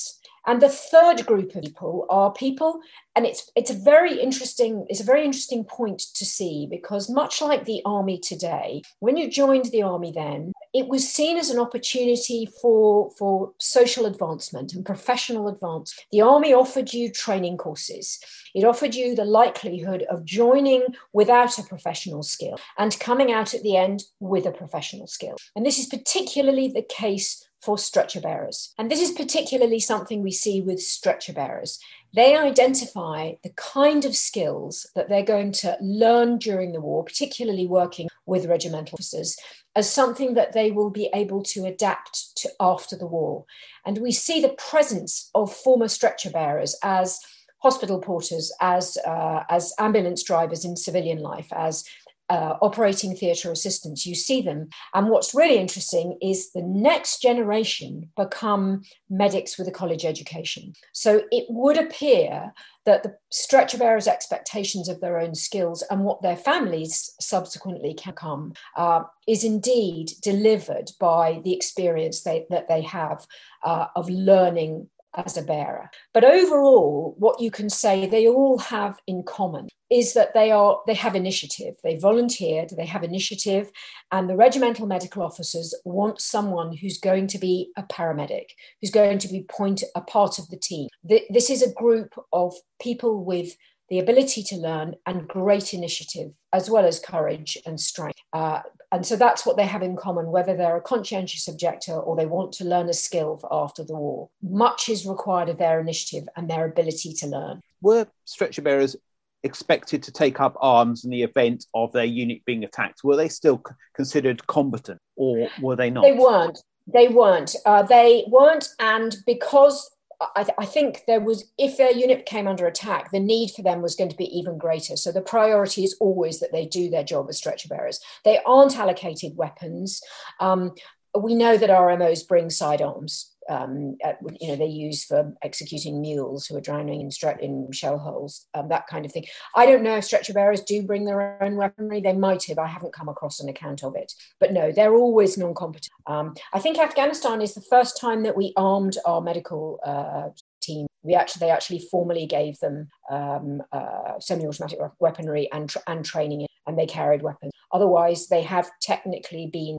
And 0.46 0.62
the 0.62 0.68
third 0.68 1.26
group 1.26 1.54
of 1.56 1.62
people 1.62 2.06
are 2.08 2.32
people, 2.32 2.80
and 3.16 3.26
it's 3.26 3.50
it's 3.56 3.70
a 3.70 3.74
very 3.74 4.20
interesting 4.20 4.86
it's 4.88 5.00
a 5.00 5.04
very 5.04 5.24
interesting 5.24 5.64
point 5.64 5.98
to 6.14 6.24
see 6.24 6.68
because 6.70 7.10
much 7.10 7.42
like 7.42 7.64
the 7.64 7.82
army 7.84 8.18
today, 8.18 8.82
when 9.00 9.16
you 9.16 9.28
joined 9.28 9.66
the 9.66 9.82
army 9.82 10.12
then, 10.12 10.52
it 10.72 10.86
was 10.88 11.08
seen 11.08 11.36
as 11.36 11.50
an 11.50 11.58
opportunity 11.58 12.48
for 12.60 13.10
for 13.18 13.52
social 13.58 14.06
advancement 14.06 14.72
and 14.72 14.86
professional 14.86 15.48
advance. 15.48 15.98
The 16.12 16.20
army 16.20 16.54
offered 16.54 16.92
you 16.92 17.10
training 17.10 17.56
courses. 17.56 18.20
It 18.54 18.64
offered 18.64 18.94
you 18.94 19.14
the 19.14 19.24
likelihood 19.24 20.04
of 20.08 20.24
joining 20.24 20.82
without 21.12 21.58
a 21.58 21.64
professional 21.64 22.22
skill 22.22 22.58
and 22.78 22.98
coming 23.00 23.32
out 23.32 23.52
at 23.52 23.62
the 23.62 23.76
end 23.76 24.04
with 24.20 24.46
a 24.46 24.52
professional 24.52 25.08
skill. 25.08 25.36
And 25.56 25.66
this 25.66 25.78
is 25.78 25.86
particularly 25.86 26.68
the 26.68 26.86
case 26.88 27.46
for 27.66 27.76
stretcher 27.76 28.20
bearers. 28.20 28.72
And 28.78 28.88
this 28.88 29.02
is 29.02 29.10
particularly 29.10 29.80
something 29.80 30.22
we 30.22 30.30
see 30.30 30.60
with 30.60 30.80
stretcher 30.80 31.32
bearers. 31.32 31.80
They 32.14 32.36
identify 32.36 33.32
the 33.42 33.52
kind 33.56 34.04
of 34.04 34.14
skills 34.14 34.86
that 34.94 35.08
they're 35.08 35.34
going 35.34 35.50
to 35.62 35.76
learn 35.80 36.38
during 36.38 36.70
the 36.70 36.80
war, 36.80 37.02
particularly 37.02 37.66
working 37.66 38.08
with 38.24 38.46
regimental 38.46 38.94
officers, 38.94 39.36
as 39.74 39.90
something 39.90 40.34
that 40.34 40.52
they 40.52 40.70
will 40.70 40.90
be 40.90 41.10
able 41.12 41.42
to 41.42 41.64
adapt 41.64 42.36
to 42.36 42.48
after 42.60 42.96
the 42.96 43.12
war. 43.18 43.44
And 43.84 43.98
we 43.98 44.12
see 44.12 44.40
the 44.40 44.56
presence 44.70 45.28
of 45.34 45.52
former 45.52 45.88
stretcher 45.88 46.30
bearers 46.30 46.76
as 46.84 47.18
hospital 47.58 48.00
porters, 48.00 48.52
as, 48.60 48.96
uh, 49.04 49.42
as 49.50 49.74
ambulance 49.80 50.22
drivers 50.22 50.64
in 50.64 50.76
civilian 50.76 51.18
life, 51.18 51.48
as 51.52 51.84
uh, 52.28 52.56
operating 52.60 53.14
theatre 53.14 53.52
assistants, 53.52 54.06
you 54.06 54.14
see 54.14 54.42
them. 54.42 54.68
And 54.94 55.08
what's 55.08 55.34
really 55.34 55.58
interesting 55.58 56.18
is 56.20 56.52
the 56.52 56.62
next 56.62 57.22
generation 57.22 58.10
become 58.16 58.82
medics 59.08 59.56
with 59.58 59.68
a 59.68 59.72
college 59.72 60.04
education. 60.04 60.72
So 60.92 61.22
it 61.30 61.46
would 61.48 61.78
appear 61.78 62.52
that 62.84 63.02
the 63.02 63.16
stretcher 63.30 63.78
bearers' 63.78 64.06
expectations 64.06 64.88
of 64.88 65.00
their 65.00 65.18
own 65.18 65.34
skills 65.34 65.82
and 65.90 66.04
what 66.04 66.22
their 66.22 66.36
families 66.36 67.14
subsequently 67.20 67.94
can 67.94 68.14
come 68.14 68.54
uh, 68.76 69.02
is 69.26 69.44
indeed 69.44 70.12
delivered 70.22 70.90
by 71.00 71.40
the 71.44 71.52
experience 71.52 72.22
they, 72.22 72.46
that 72.50 72.68
they 72.68 72.82
have 72.82 73.26
uh, 73.64 73.86
of 73.96 74.08
learning 74.08 74.88
as 75.16 75.36
a 75.36 75.42
bearer. 75.42 75.90
But 76.12 76.24
overall, 76.24 77.14
what 77.18 77.40
you 77.40 77.50
can 77.50 77.70
say 77.70 78.06
they 78.06 78.26
all 78.28 78.58
have 78.58 78.98
in 79.06 79.22
common 79.22 79.68
is 79.90 80.14
that 80.14 80.34
they 80.34 80.50
are 80.50 80.80
they 80.86 80.94
have 80.94 81.14
initiative. 81.14 81.76
They 81.82 81.96
volunteered, 81.96 82.70
they 82.76 82.86
have 82.86 83.04
initiative, 83.04 83.70
and 84.10 84.28
the 84.28 84.36
regimental 84.36 84.86
medical 84.86 85.22
officers 85.22 85.74
want 85.84 86.20
someone 86.20 86.76
who's 86.76 86.98
going 86.98 87.28
to 87.28 87.38
be 87.38 87.70
a 87.76 87.82
paramedic, 87.82 88.46
who's 88.80 88.90
going 88.90 89.18
to 89.18 89.28
be 89.28 89.44
point 89.48 89.82
a 89.94 90.00
part 90.00 90.38
of 90.38 90.48
the 90.48 90.58
team. 90.58 90.88
This 91.04 91.50
is 91.50 91.62
a 91.62 91.72
group 91.72 92.12
of 92.32 92.54
people 92.80 93.24
with 93.24 93.56
the 93.88 93.98
ability 94.00 94.42
to 94.42 94.56
learn 94.56 94.94
and 95.06 95.28
great 95.28 95.72
initiative, 95.72 96.32
as 96.56 96.70
well 96.70 96.86
as 96.86 96.98
courage 96.98 97.58
and 97.66 97.78
strength. 97.78 98.18
Uh, 98.32 98.62
and 98.90 99.04
so 99.04 99.14
that's 99.14 99.44
what 99.44 99.58
they 99.58 99.66
have 99.66 99.82
in 99.82 99.94
common, 99.94 100.30
whether 100.30 100.56
they're 100.56 100.78
a 100.78 100.80
conscientious 100.80 101.48
objector 101.48 101.92
or 101.92 102.16
they 102.16 102.24
want 102.24 102.50
to 102.52 102.64
learn 102.64 102.88
a 102.88 102.94
skill 102.94 103.36
for 103.36 103.52
after 103.52 103.84
the 103.84 103.94
war. 103.94 104.30
Much 104.42 104.88
is 104.88 105.04
required 105.04 105.50
of 105.50 105.58
their 105.58 105.80
initiative 105.80 106.26
and 106.34 106.48
their 106.48 106.64
ability 106.64 107.12
to 107.12 107.26
learn. 107.26 107.60
Were 107.82 108.06
stretcher 108.24 108.62
bearers 108.62 108.96
expected 109.42 110.02
to 110.04 110.12
take 110.12 110.40
up 110.40 110.56
arms 110.60 111.04
in 111.04 111.10
the 111.10 111.22
event 111.22 111.66
of 111.74 111.92
their 111.92 112.06
unit 112.06 112.42
being 112.46 112.64
attacked? 112.64 113.04
Were 113.04 113.16
they 113.16 113.28
still 113.28 113.62
considered 113.94 114.46
combatant 114.46 115.00
or 115.14 115.50
were 115.60 115.76
they 115.76 115.90
not? 115.90 116.04
They 116.04 116.12
weren't. 116.12 116.58
They 116.86 117.08
weren't. 117.08 117.54
Uh, 117.66 117.82
they 117.82 118.24
weren't. 118.28 118.68
And 118.80 119.14
because 119.26 119.90
I, 120.20 120.44
th- 120.44 120.56
I, 120.58 120.64
think 120.64 121.02
there 121.06 121.20
was, 121.20 121.52
if 121.58 121.76
their 121.76 121.92
unit 121.92 122.24
came 122.24 122.48
under 122.48 122.66
attack, 122.66 123.10
the 123.10 123.20
need 123.20 123.50
for 123.50 123.62
them 123.62 123.82
was 123.82 123.94
going 123.94 124.08
to 124.10 124.16
be 124.16 124.38
even 124.38 124.56
greater. 124.56 124.96
So 124.96 125.12
the 125.12 125.20
priority 125.20 125.84
is 125.84 125.96
always 126.00 126.40
that 126.40 126.52
they 126.52 126.66
do 126.66 126.88
their 126.88 127.04
job 127.04 127.26
as 127.28 127.36
stretcher 127.36 127.68
bearers. 127.68 128.00
They 128.24 128.40
aren't 128.46 128.78
allocated 128.78 129.36
weapons. 129.36 130.00
Um, 130.40 130.72
we 131.18 131.34
know 131.34 131.56
that 131.56 131.70
RMOs 131.70 132.26
bring 132.26 132.50
sidearms 132.50 133.35
um, 133.48 133.96
at, 134.02 134.18
you 134.40 134.48
know 134.48 134.56
they 134.56 134.66
use 134.66 135.04
for 135.04 135.32
executing 135.42 136.00
mules 136.00 136.46
who 136.46 136.56
are 136.56 136.60
drowning 136.60 137.00
in, 137.00 137.08
stre- 137.08 137.40
in 137.40 137.70
shell 137.72 137.98
holes, 137.98 138.46
um, 138.54 138.68
that 138.68 138.86
kind 138.86 139.04
of 139.04 139.12
thing. 139.12 139.24
I 139.54 139.66
don't 139.66 139.82
know 139.82 139.96
if 139.96 140.04
stretcher 140.04 140.32
bearers 140.32 140.62
do 140.62 140.82
bring 140.82 141.04
their 141.04 141.42
own 141.42 141.56
weaponry. 141.56 142.00
They 142.00 142.12
might 142.12 142.44
have. 142.44 142.58
I 142.58 142.66
haven't 142.66 142.92
come 142.92 143.08
across 143.08 143.40
an 143.40 143.48
account 143.48 143.84
of 143.84 143.94
it, 143.96 144.12
but 144.40 144.52
no, 144.52 144.72
they're 144.72 144.94
always 144.94 145.38
non-combatant. 145.38 145.90
Um, 146.06 146.34
I 146.52 146.58
think 146.58 146.78
Afghanistan 146.78 147.40
is 147.40 147.54
the 147.54 147.60
first 147.60 148.00
time 148.00 148.22
that 148.22 148.36
we 148.36 148.52
armed 148.56 148.96
our 149.04 149.20
medical 149.20 149.78
uh, 149.84 150.30
team. 150.62 150.86
We 151.02 151.14
actually 151.14 151.40
they 151.40 151.50
actually 151.50 151.86
formally 151.90 152.26
gave 152.26 152.58
them 152.58 152.88
um, 153.10 153.62
uh, 153.72 154.18
semi-automatic 154.18 154.78
weaponry 154.98 155.48
and 155.52 155.68
tra- 155.68 155.82
and 155.86 156.04
training, 156.04 156.46
and 156.66 156.78
they 156.78 156.86
carried 156.86 157.22
weapons. 157.22 157.52
Otherwise, 157.72 158.28
they 158.28 158.42
have 158.42 158.70
technically 158.80 159.48
been. 159.52 159.78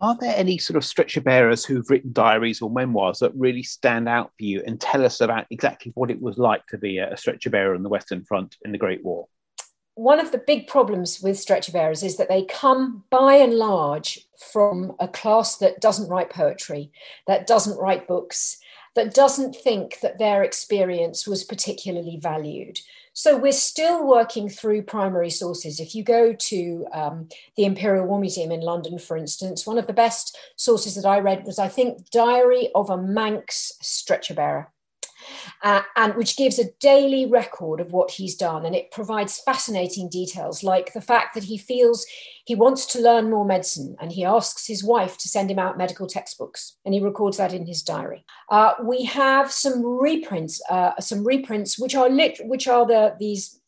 Are 0.00 0.16
there 0.18 0.34
any 0.36 0.58
sort 0.58 0.76
of 0.76 0.84
stretcher 0.84 1.20
bearers 1.20 1.64
who've 1.64 1.88
written 1.88 2.12
diaries 2.12 2.60
or 2.62 2.70
memoirs 2.70 3.20
that 3.20 3.34
really 3.34 3.62
stand 3.62 4.08
out 4.08 4.32
for 4.38 4.44
you 4.44 4.62
and 4.66 4.80
tell 4.80 5.04
us 5.04 5.20
about 5.20 5.46
exactly 5.50 5.92
what 5.94 6.10
it 6.10 6.20
was 6.20 6.38
like 6.38 6.66
to 6.68 6.78
be 6.78 6.98
a 6.98 7.16
stretcher 7.16 7.50
bearer 7.50 7.74
on 7.74 7.82
the 7.82 7.88
Western 7.88 8.24
Front 8.24 8.56
in 8.64 8.72
the 8.72 8.78
Great 8.78 9.04
War? 9.04 9.28
One 9.94 10.18
of 10.18 10.32
the 10.32 10.38
big 10.38 10.68
problems 10.68 11.20
with 11.20 11.38
stretcher 11.38 11.70
bearers 11.70 12.02
is 12.02 12.16
that 12.16 12.28
they 12.28 12.44
come 12.44 13.04
by 13.10 13.34
and 13.34 13.54
large 13.54 14.26
from 14.52 14.92
a 14.98 15.06
class 15.06 15.58
that 15.58 15.80
doesn't 15.80 16.08
write 16.08 16.30
poetry, 16.30 16.90
that 17.26 17.46
doesn't 17.46 17.78
write 17.78 18.08
books, 18.08 18.58
that 18.94 19.14
doesn't 19.14 19.54
think 19.54 20.00
that 20.00 20.18
their 20.18 20.42
experience 20.42 21.26
was 21.26 21.44
particularly 21.44 22.18
valued. 22.20 22.78
So 23.14 23.36
we're 23.36 23.52
still 23.52 24.06
working 24.06 24.48
through 24.48 24.82
primary 24.82 25.30
sources. 25.30 25.78
If 25.78 25.94
you 25.94 26.02
go 26.02 26.32
to 26.32 26.86
um, 26.92 27.28
the 27.56 27.64
Imperial 27.64 28.06
War 28.06 28.18
Museum 28.18 28.50
in 28.50 28.60
London, 28.60 28.98
for 28.98 29.16
instance, 29.16 29.66
one 29.66 29.78
of 29.78 29.86
the 29.86 29.92
best 29.92 30.36
sources 30.56 30.94
that 30.94 31.06
I 31.06 31.20
read 31.20 31.44
was, 31.44 31.58
I 31.58 31.68
think, 31.68 32.10
Diary 32.10 32.70
of 32.74 32.88
a 32.88 32.96
Manx 32.96 33.72
Stretcher 33.82 34.34
Bearer 34.34 34.71
uh, 35.62 35.82
and 35.96 36.14
which 36.14 36.36
gives 36.36 36.58
a 36.58 36.70
daily 36.80 37.26
record 37.26 37.80
of 37.80 37.92
what 37.92 38.12
he's 38.12 38.34
done. 38.34 38.64
And 38.64 38.74
it 38.74 38.90
provides 38.90 39.40
fascinating 39.40 40.08
details, 40.08 40.62
like 40.62 40.92
the 40.92 41.00
fact 41.00 41.34
that 41.34 41.44
he 41.44 41.58
feels 41.58 42.06
he 42.44 42.54
wants 42.56 42.86
to 42.86 43.00
learn 43.00 43.30
more 43.30 43.44
medicine 43.44 43.94
and 44.00 44.10
he 44.10 44.24
asks 44.24 44.66
his 44.66 44.82
wife 44.82 45.16
to 45.18 45.28
send 45.28 45.50
him 45.50 45.60
out 45.60 45.78
medical 45.78 46.06
textbooks. 46.06 46.76
And 46.84 46.92
he 46.92 47.00
records 47.00 47.36
that 47.36 47.54
in 47.54 47.66
his 47.66 47.82
diary. 47.82 48.24
Uh, 48.50 48.72
we 48.82 49.04
have 49.04 49.52
some 49.52 49.84
reprints, 49.84 50.60
uh, 50.68 50.98
some 51.00 51.24
reprints 51.24 51.78
which 51.78 51.94
are 51.94 52.10
lit, 52.10 52.40
which 52.44 52.66
are 52.66 52.86
the 52.86 53.14
these 53.18 53.60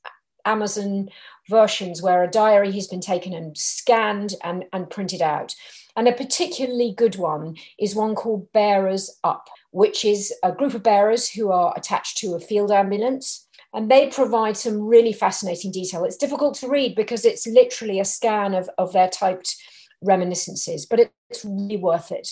Amazon 0.44 1.08
versions 1.48 2.02
where 2.02 2.22
a 2.22 2.30
diary 2.30 2.72
has 2.72 2.86
been 2.86 3.00
taken 3.00 3.32
and 3.32 3.56
scanned 3.56 4.34
and, 4.42 4.64
and 4.72 4.90
printed 4.90 5.22
out. 5.22 5.54
And 5.96 6.08
a 6.08 6.12
particularly 6.12 6.92
good 6.96 7.16
one 7.16 7.56
is 7.78 7.94
one 7.94 8.14
called 8.14 8.52
Bearers 8.52 9.18
Up, 9.22 9.48
which 9.74 10.04
is 10.04 10.32
a 10.44 10.52
group 10.52 10.72
of 10.72 10.84
bearers 10.84 11.28
who 11.28 11.50
are 11.50 11.74
attached 11.76 12.16
to 12.16 12.34
a 12.34 12.40
field 12.40 12.70
ambulance. 12.70 13.48
And 13.72 13.90
they 13.90 14.06
provide 14.06 14.56
some 14.56 14.80
really 14.80 15.12
fascinating 15.12 15.72
detail. 15.72 16.04
It's 16.04 16.16
difficult 16.16 16.54
to 16.58 16.68
read 16.68 16.94
because 16.94 17.24
it's 17.24 17.44
literally 17.44 17.98
a 17.98 18.04
scan 18.04 18.54
of, 18.54 18.70
of 18.78 18.92
their 18.92 19.08
typed 19.08 19.56
reminiscences, 20.00 20.86
but 20.86 21.00
it's 21.00 21.44
really 21.44 21.76
worth 21.76 22.12
it. 22.12 22.28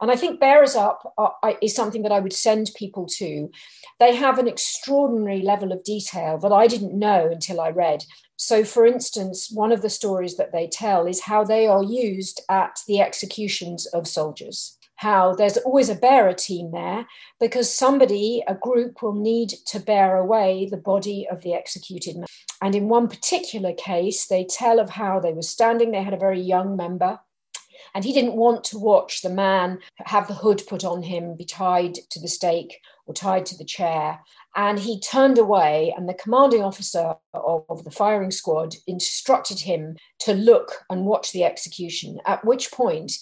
And 0.00 0.10
I 0.10 0.16
think 0.16 0.40
Bearers 0.40 0.74
Up 0.74 1.14
are, 1.16 1.32
is 1.62 1.76
something 1.76 2.02
that 2.02 2.10
I 2.10 2.18
would 2.18 2.32
send 2.32 2.72
people 2.74 3.06
to. 3.18 3.48
They 4.00 4.16
have 4.16 4.40
an 4.40 4.48
extraordinary 4.48 5.42
level 5.42 5.70
of 5.70 5.84
detail 5.84 6.38
that 6.38 6.52
I 6.52 6.66
didn't 6.66 6.98
know 6.98 7.28
until 7.30 7.60
I 7.60 7.70
read. 7.70 8.02
So, 8.34 8.64
for 8.64 8.84
instance, 8.84 9.48
one 9.52 9.70
of 9.70 9.82
the 9.82 9.90
stories 9.90 10.36
that 10.38 10.50
they 10.50 10.66
tell 10.66 11.06
is 11.06 11.20
how 11.20 11.44
they 11.44 11.68
are 11.68 11.84
used 11.84 12.40
at 12.48 12.80
the 12.88 13.00
executions 13.00 13.86
of 13.86 14.08
soldiers 14.08 14.76
how 15.00 15.34
there's 15.34 15.56
always 15.56 15.88
a 15.88 15.94
bearer 15.94 16.34
team 16.34 16.72
there 16.72 17.06
because 17.40 17.74
somebody, 17.74 18.44
a 18.46 18.54
group, 18.54 19.00
will 19.00 19.14
need 19.14 19.48
to 19.64 19.80
bear 19.80 20.18
away 20.18 20.68
the 20.70 20.76
body 20.76 21.26
of 21.30 21.40
the 21.40 21.54
executed 21.54 22.16
man. 22.16 22.26
And 22.60 22.74
in 22.74 22.90
one 22.90 23.08
particular 23.08 23.72
case, 23.72 24.26
they 24.26 24.44
tell 24.44 24.78
of 24.78 24.90
how 24.90 25.18
they 25.18 25.32
were 25.32 25.40
standing, 25.40 25.90
they 25.90 26.02
had 26.02 26.12
a 26.12 26.18
very 26.18 26.38
young 26.38 26.76
member. 26.76 27.18
And 27.94 28.04
he 28.04 28.12
didn't 28.12 28.36
want 28.36 28.62
to 28.64 28.78
watch 28.78 29.22
the 29.22 29.30
man 29.30 29.78
have 29.96 30.28
the 30.28 30.34
hood 30.34 30.62
put 30.68 30.84
on 30.84 31.02
him, 31.02 31.34
be 31.34 31.46
tied 31.46 31.94
to 32.10 32.20
the 32.20 32.28
stake 32.28 32.78
or 33.06 33.14
tied 33.14 33.46
to 33.46 33.56
the 33.56 33.64
chair. 33.64 34.20
And 34.54 34.78
he 34.78 35.00
turned 35.00 35.38
away, 35.38 35.94
and 35.96 36.10
the 36.10 36.14
commanding 36.14 36.62
officer 36.62 37.14
of, 37.32 37.84
the 37.84 37.90
firing 37.90 38.30
squad 38.32 38.74
instructed 38.86 39.60
him 39.60 39.96
to 40.20 40.34
look 40.34 40.84
and 40.90 41.06
watch 41.06 41.32
the 41.32 41.44
execution, 41.44 42.18
at 42.26 42.44
which 42.44 42.70
point 42.70 43.12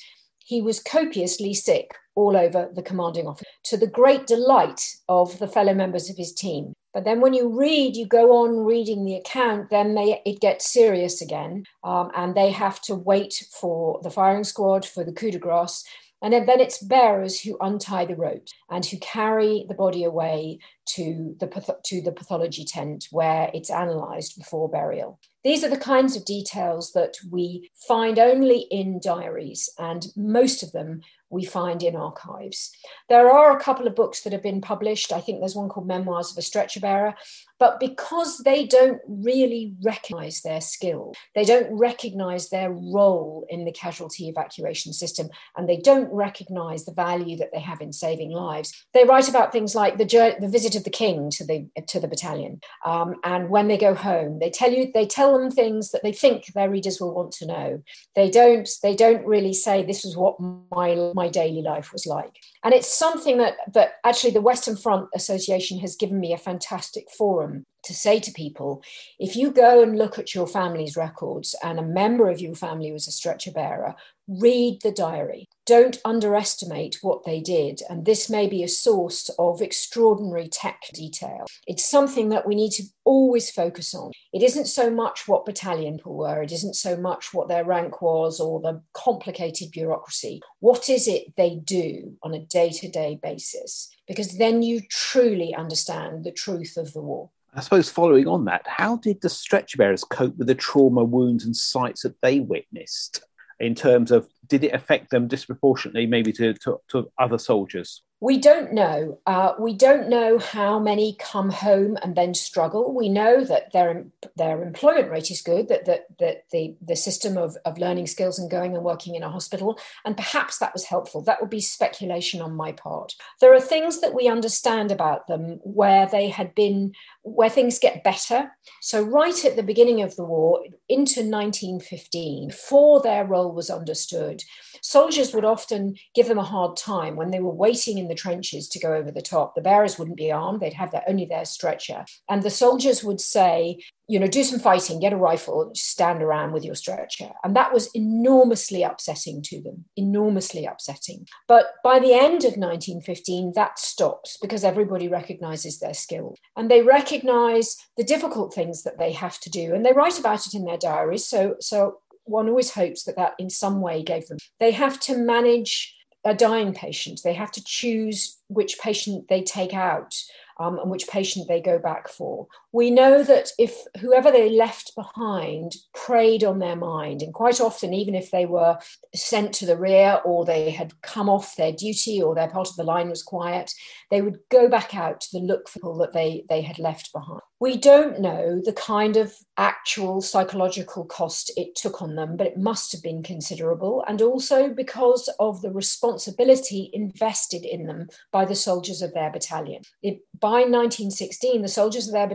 he 0.48 0.62
was 0.62 0.80
copiously 0.80 1.52
sick 1.52 1.94
all 2.14 2.34
over 2.34 2.70
the 2.74 2.82
commanding 2.82 3.26
officer, 3.26 3.44
to 3.64 3.76
the 3.76 3.86
great 3.86 4.26
delight 4.26 4.80
of 5.06 5.38
the 5.38 5.46
fellow 5.46 5.74
members 5.74 6.08
of 6.08 6.16
his 6.16 6.32
team. 6.32 6.72
But 6.94 7.04
then 7.04 7.20
when 7.20 7.34
you 7.34 7.54
read, 7.54 7.96
you 7.96 8.06
go 8.06 8.32
on 8.38 8.64
reading 8.64 9.04
the 9.04 9.16
account, 9.16 9.68
then 9.68 9.94
they, 9.94 10.22
it 10.24 10.40
gets 10.40 10.72
serious 10.72 11.20
again. 11.20 11.64
Um, 11.84 12.10
and 12.16 12.34
they 12.34 12.50
have 12.50 12.80
to 12.82 12.94
wait 12.94 13.44
for 13.52 14.00
the 14.02 14.10
firing 14.10 14.42
squad, 14.42 14.86
for 14.86 15.04
the 15.04 15.12
coup 15.12 15.30
de 15.30 15.38
grace. 15.38 15.84
And 16.22 16.32
then, 16.32 16.46
then 16.46 16.60
it's 16.60 16.82
bearers 16.82 17.42
who 17.42 17.58
untie 17.60 18.06
the 18.06 18.16
rope 18.16 18.48
and 18.70 18.84
who 18.86 18.96
carry 18.98 19.66
the 19.68 19.74
body 19.74 20.02
away 20.02 20.60
to 20.94 21.36
the, 21.38 21.76
to 21.84 22.00
the 22.00 22.12
pathology 22.12 22.64
tent 22.64 23.06
where 23.10 23.50
it's 23.54 23.70
analysed 23.70 24.38
before 24.38 24.68
burial. 24.68 25.18
These 25.44 25.62
are 25.62 25.70
the 25.70 25.76
kinds 25.76 26.16
of 26.16 26.24
details 26.24 26.92
that 26.92 27.14
we 27.30 27.70
find 27.86 28.18
only 28.18 28.66
in 28.70 29.00
diaries, 29.02 29.70
and 29.78 30.06
most 30.16 30.62
of 30.62 30.72
them 30.72 31.02
we 31.30 31.44
find 31.44 31.82
in 31.82 31.94
archives. 31.94 32.72
There 33.08 33.30
are 33.30 33.56
a 33.56 33.60
couple 33.60 33.86
of 33.86 33.94
books 33.94 34.22
that 34.22 34.32
have 34.32 34.42
been 34.42 34.60
published. 34.60 35.12
I 35.12 35.20
think 35.20 35.38
there's 35.38 35.54
one 35.54 35.68
called 35.68 35.86
Memoirs 35.86 36.32
of 36.32 36.38
a 36.38 36.42
Stretcher 36.42 36.80
Bearer, 36.80 37.14
but 37.58 37.78
because 37.80 38.38
they 38.38 38.66
don't 38.66 39.00
really 39.06 39.74
recognize 39.82 40.40
their 40.40 40.60
skill, 40.60 41.12
they 41.34 41.44
don't 41.44 41.70
recognize 41.70 42.48
their 42.48 42.70
role 42.70 43.46
in 43.48 43.64
the 43.64 43.72
casualty 43.72 44.28
evacuation 44.28 44.92
system, 44.92 45.28
and 45.56 45.68
they 45.68 45.76
don't 45.76 46.10
recognize 46.12 46.84
the 46.84 46.94
value 46.94 47.36
that 47.36 47.50
they 47.52 47.60
have 47.60 47.80
in 47.80 47.92
saving 47.92 48.30
lives. 48.30 48.86
They 48.94 49.04
write 49.04 49.28
about 49.28 49.52
things 49.52 49.74
like 49.74 49.98
the, 49.98 50.36
the 50.40 50.48
visit 50.48 50.74
of 50.78 50.84
the 50.84 50.90
king 50.90 51.30
to 51.32 51.44
the 51.44 51.68
to 51.88 52.00
the 52.00 52.08
battalion, 52.08 52.60
um, 52.86 53.16
and 53.24 53.50
when 53.50 53.68
they 53.68 53.76
go 53.76 53.94
home, 53.94 54.38
they 54.38 54.50
tell 54.50 54.72
you 54.72 54.90
they 54.94 55.06
tell 55.06 55.38
them 55.38 55.50
things 55.50 55.90
that 55.90 56.02
they 56.02 56.12
think 56.12 56.46
their 56.54 56.70
readers 56.70 57.00
will 57.00 57.14
want 57.14 57.32
to 57.32 57.46
know. 57.46 57.82
They 58.16 58.30
don't 58.30 58.68
they 58.82 58.96
don't 58.96 59.26
really 59.26 59.52
say 59.52 59.82
this 59.82 60.04
is 60.04 60.16
what 60.16 60.36
my 60.40 61.12
my 61.14 61.28
daily 61.28 61.60
life 61.60 61.92
was 61.92 62.06
like, 62.06 62.36
and 62.64 62.72
it's 62.72 62.88
something 62.88 63.36
that 63.38 63.56
that 63.74 63.94
actually 64.04 64.32
the 64.32 64.40
Western 64.40 64.76
Front 64.76 65.08
Association 65.14 65.78
has 65.80 65.96
given 65.96 66.18
me 66.18 66.32
a 66.32 66.38
fantastic 66.38 67.10
forum 67.10 67.66
to 67.84 67.94
say 67.94 68.20
to 68.20 68.32
people 68.32 68.82
if 69.18 69.36
you 69.36 69.50
go 69.50 69.82
and 69.82 69.98
look 69.98 70.18
at 70.18 70.34
your 70.34 70.46
family's 70.46 70.96
records 70.96 71.54
and 71.62 71.78
a 71.78 71.82
member 71.82 72.28
of 72.28 72.40
your 72.40 72.54
family 72.54 72.92
was 72.92 73.08
a 73.08 73.12
stretcher 73.12 73.50
bearer, 73.50 73.94
read 74.28 74.78
the 74.82 74.92
diary. 74.92 75.48
Don't 75.64 76.00
underestimate 76.04 76.98
what 77.02 77.24
they 77.24 77.40
did. 77.40 77.80
And 77.88 78.04
this 78.04 78.28
may 78.28 78.46
be 78.46 78.62
a 78.62 78.68
source 78.68 79.30
of 79.38 79.62
extraordinary 79.62 80.48
tech 80.48 80.82
detail. 80.92 81.46
It's 81.66 81.88
something 81.88 82.28
that 82.28 82.46
we 82.46 82.54
need 82.54 82.72
to 82.72 82.84
always 83.04 83.50
focus 83.50 83.94
on. 83.94 84.12
It 84.32 84.42
isn't 84.42 84.66
so 84.66 84.90
much 84.90 85.26
what 85.26 85.46
battalion 85.46 85.96
people 85.96 86.16
were, 86.16 86.42
it 86.42 86.52
isn't 86.52 86.74
so 86.74 86.96
much 86.96 87.32
what 87.32 87.48
their 87.48 87.64
rank 87.64 88.02
was 88.02 88.38
or 88.38 88.60
the 88.60 88.82
complicated 88.92 89.70
bureaucracy. 89.70 90.40
What 90.60 90.88
is 90.88 91.08
it 91.08 91.34
they 91.36 91.56
do 91.56 92.16
on 92.22 92.34
a 92.34 92.40
day 92.44 92.70
to 92.70 92.90
day 92.90 93.18
basis? 93.22 93.88
Because 94.06 94.38
then 94.38 94.62
you 94.62 94.82
truly 94.90 95.54
understand 95.54 96.24
the 96.24 96.32
truth 96.32 96.76
of 96.76 96.92
the 96.92 97.02
war. 97.02 97.30
I 97.54 97.60
suppose 97.60 97.88
following 97.90 98.28
on 98.28 98.44
that, 98.44 98.62
how 98.66 98.96
did 98.96 99.20
the 99.20 99.28
stretcher 99.28 99.78
bearers 99.78 100.04
cope 100.04 100.36
with 100.36 100.46
the 100.46 100.54
trauma, 100.54 101.04
wounds, 101.04 101.44
and 101.44 101.56
sights 101.56 102.02
that 102.02 102.20
they 102.20 102.40
witnessed 102.40 103.24
in 103.58 103.74
terms 103.74 104.10
of 104.10 104.28
did 104.48 104.64
it 104.64 104.74
affect 104.74 105.10
them 105.10 105.28
disproportionately, 105.28 106.06
maybe 106.06 106.32
to, 106.32 106.54
to, 106.54 106.80
to 106.88 107.10
other 107.18 107.38
soldiers? 107.38 108.02
We 108.20 108.38
don't 108.38 108.72
know. 108.72 109.20
Uh, 109.26 109.52
we 109.60 109.74
don't 109.74 110.08
know 110.08 110.38
how 110.38 110.80
many 110.80 111.14
come 111.20 111.50
home 111.50 111.96
and 112.02 112.16
then 112.16 112.34
struggle. 112.34 112.92
We 112.92 113.08
know 113.08 113.44
that 113.44 113.72
their 113.72 114.06
their 114.34 114.60
employment 114.60 115.08
rate 115.08 115.30
is 115.30 115.40
good, 115.40 115.68
that 115.68 115.84
that, 115.84 116.06
that 116.18 116.42
the, 116.50 116.76
the 116.84 116.96
system 116.96 117.36
of, 117.36 117.56
of 117.64 117.78
learning 117.78 118.08
skills 118.08 118.40
and 118.40 118.50
going 118.50 118.74
and 118.74 118.84
working 118.84 119.14
in 119.14 119.22
a 119.22 119.30
hospital, 119.30 119.78
and 120.04 120.16
perhaps 120.16 120.58
that 120.58 120.72
was 120.72 120.84
helpful. 120.84 121.22
That 121.22 121.40
would 121.40 121.50
be 121.50 121.60
speculation 121.60 122.40
on 122.40 122.56
my 122.56 122.72
part. 122.72 123.14
There 123.40 123.54
are 123.54 123.60
things 123.60 124.00
that 124.00 124.14
we 124.14 124.26
understand 124.26 124.90
about 124.90 125.28
them 125.28 125.60
where 125.62 126.08
they 126.08 126.28
had 126.28 126.56
been, 126.56 126.94
where 127.22 127.50
things 127.50 127.78
get 127.78 128.02
better. 128.02 128.50
So, 128.80 129.00
right 129.00 129.44
at 129.44 129.54
the 129.54 129.62
beginning 129.62 130.02
of 130.02 130.16
the 130.16 130.24
war, 130.24 130.64
into 130.88 131.20
1915, 131.20 132.48
before 132.48 133.00
their 133.00 133.24
role 133.24 133.52
was 133.52 133.70
understood, 133.70 134.37
soldiers 134.82 135.32
would 135.34 135.44
often 135.44 135.96
give 136.14 136.28
them 136.28 136.38
a 136.38 136.42
hard 136.42 136.76
time 136.76 137.16
when 137.16 137.30
they 137.30 137.40
were 137.40 137.54
waiting 137.54 137.98
in 137.98 138.08
the 138.08 138.14
trenches 138.14 138.68
to 138.68 138.78
go 138.78 138.94
over 138.94 139.10
the 139.10 139.22
top. 139.22 139.54
The 139.54 139.60
bearers 139.60 139.98
wouldn't 139.98 140.16
be 140.16 140.32
armed, 140.32 140.60
they'd 140.60 140.72
have 140.74 140.90
their, 140.90 141.04
only 141.08 141.24
their 141.24 141.44
stretcher. 141.44 142.04
And 142.28 142.42
the 142.42 142.50
soldiers 142.50 143.02
would 143.04 143.20
say, 143.20 143.78
you 144.10 144.18
know, 144.18 144.26
do 144.26 144.42
some 144.42 144.58
fighting, 144.58 145.00
get 145.00 145.12
a 145.12 145.16
rifle, 145.16 145.70
stand 145.74 146.22
around 146.22 146.52
with 146.52 146.64
your 146.64 146.74
stretcher. 146.74 147.30
And 147.44 147.54
that 147.54 147.74
was 147.74 147.90
enormously 147.94 148.82
upsetting 148.82 149.42
to 149.42 149.60
them, 149.60 149.84
enormously 149.96 150.64
upsetting. 150.64 151.26
But 151.46 151.66
by 151.84 151.98
the 151.98 152.14
end 152.14 152.44
of 152.44 152.56
1915, 152.56 153.52
that 153.54 153.78
stops 153.78 154.38
because 154.40 154.64
everybody 154.64 155.08
recognizes 155.08 155.78
their 155.78 155.92
skill 155.92 156.36
and 156.56 156.70
they 156.70 156.80
recognize 156.80 157.76
the 157.98 158.04
difficult 158.04 158.54
things 158.54 158.82
that 158.84 158.98
they 158.98 159.12
have 159.12 159.38
to 159.40 159.50
do. 159.50 159.74
And 159.74 159.84
they 159.84 159.92
write 159.92 160.18
about 160.18 160.46
it 160.46 160.54
in 160.54 160.64
their 160.64 160.78
diaries. 160.78 161.26
So, 161.26 161.56
so 161.60 161.98
one 162.28 162.48
always 162.48 162.70
hopes 162.70 163.04
that 163.04 163.16
that 163.16 163.34
in 163.38 163.50
some 163.50 163.80
way 163.80 164.02
gave 164.02 164.26
them. 164.26 164.38
They 164.60 164.72
have 164.72 165.00
to 165.00 165.16
manage 165.16 165.94
a 166.24 166.34
dying 166.34 166.74
patient. 166.74 167.20
They 167.24 167.34
have 167.34 167.52
to 167.52 167.64
choose 167.64 168.38
which 168.48 168.78
patient 168.78 169.28
they 169.28 169.42
take 169.42 169.72
out 169.72 170.14
um, 170.58 170.78
and 170.78 170.90
which 170.90 171.08
patient 171.08 171.48
they 171.48 171.60
go 171.60 171.78
back 171.78 172.08
for. 172.08 172.46
We 172.72 172.90
know 172.90 173.22
that 173.22 173.50
if 173.58 173.74
whoever 174.00 174.30
they 174.30 174.50
left 174.50 174.94
behind 174.94 175.76
preyed 175.94 176.44
on 176.44 176.58
their 176.58 176.76
mind, 176.76 177.22
and 177.22 177.32
quite 177.32 177.60
often, 177.60 177.94
even 177.94 178.14
if 178.14 178.30
they 178.30 178.44
were 178.44 178.78
sent 179.14 179.54
to 179.54 179.66
the 179.66 179.78
rear 179.78 180.20
or 180.24 180.44
they 180.44 180.70
had 180.70 181.00
come 181.00 181.30
off 181.30 181.56
their 181.56 181.72
duty 181.72 182.22
or 182.22 182.34
their 182.34 182.48
part 182.48 182.68
of 182.68 182.76
the 182.76 182.84
line 182.84 183.08
was 183.08 183.22
quiet, 183.22 183.72
they 184.10 184.20
would 184.20 184.38
go 184.50 184.68
back 184.68 184.94
out 184.94 185.20
to 185.22 185.28
the 185.32 185.44
look 185.44 185.68
for 185.68 185.78
people 185.78 185.98
that 185.98 186.12
they, 186.12 186.44
they 186.48 186.60
had 186.60 186.78
left 186.78 187.12
behind. 187.12 187.40
We 187.60 187.76
don't 187.76 188.20
know 188.20 188.60
the 188.64 188.72
kind 188.72 189.16
of 189.16 189.34
actual 189.56 190.20
psychological 190.20 191.04
cost 191.04 191.50
it 191.56 191.74
took 191.74 192.00
on 192.00 192.14
them, 192.14 192.36
but 192.36 192.46
it 192.46 192.56
must 192.56 192.92
have 192.92 193.02
been 193.02 193.22
considerable. 193.22 194.04
And 194.06 194.22
also 194.22 194.68
because 194.68 195.28
of 195.40 195.60
the 195.60 195.72
responsibility 195.72 196.90
invested 196.92 197.64
in 197.64 197.86
them 197.86 198.08
by 198.30 198.44
the 198.44 198.54
soldiers 198.54 199.02
of 199.02 199.12
their 199.12 199.32
battalion. 199.32 199.82
It, 200.02 200.20
by 200.38 200.60
1916, 200.60 201.62
the 201.62 201.68
soldiers 201.68 202.06
of 202.06 202.12
their 202.12 202.28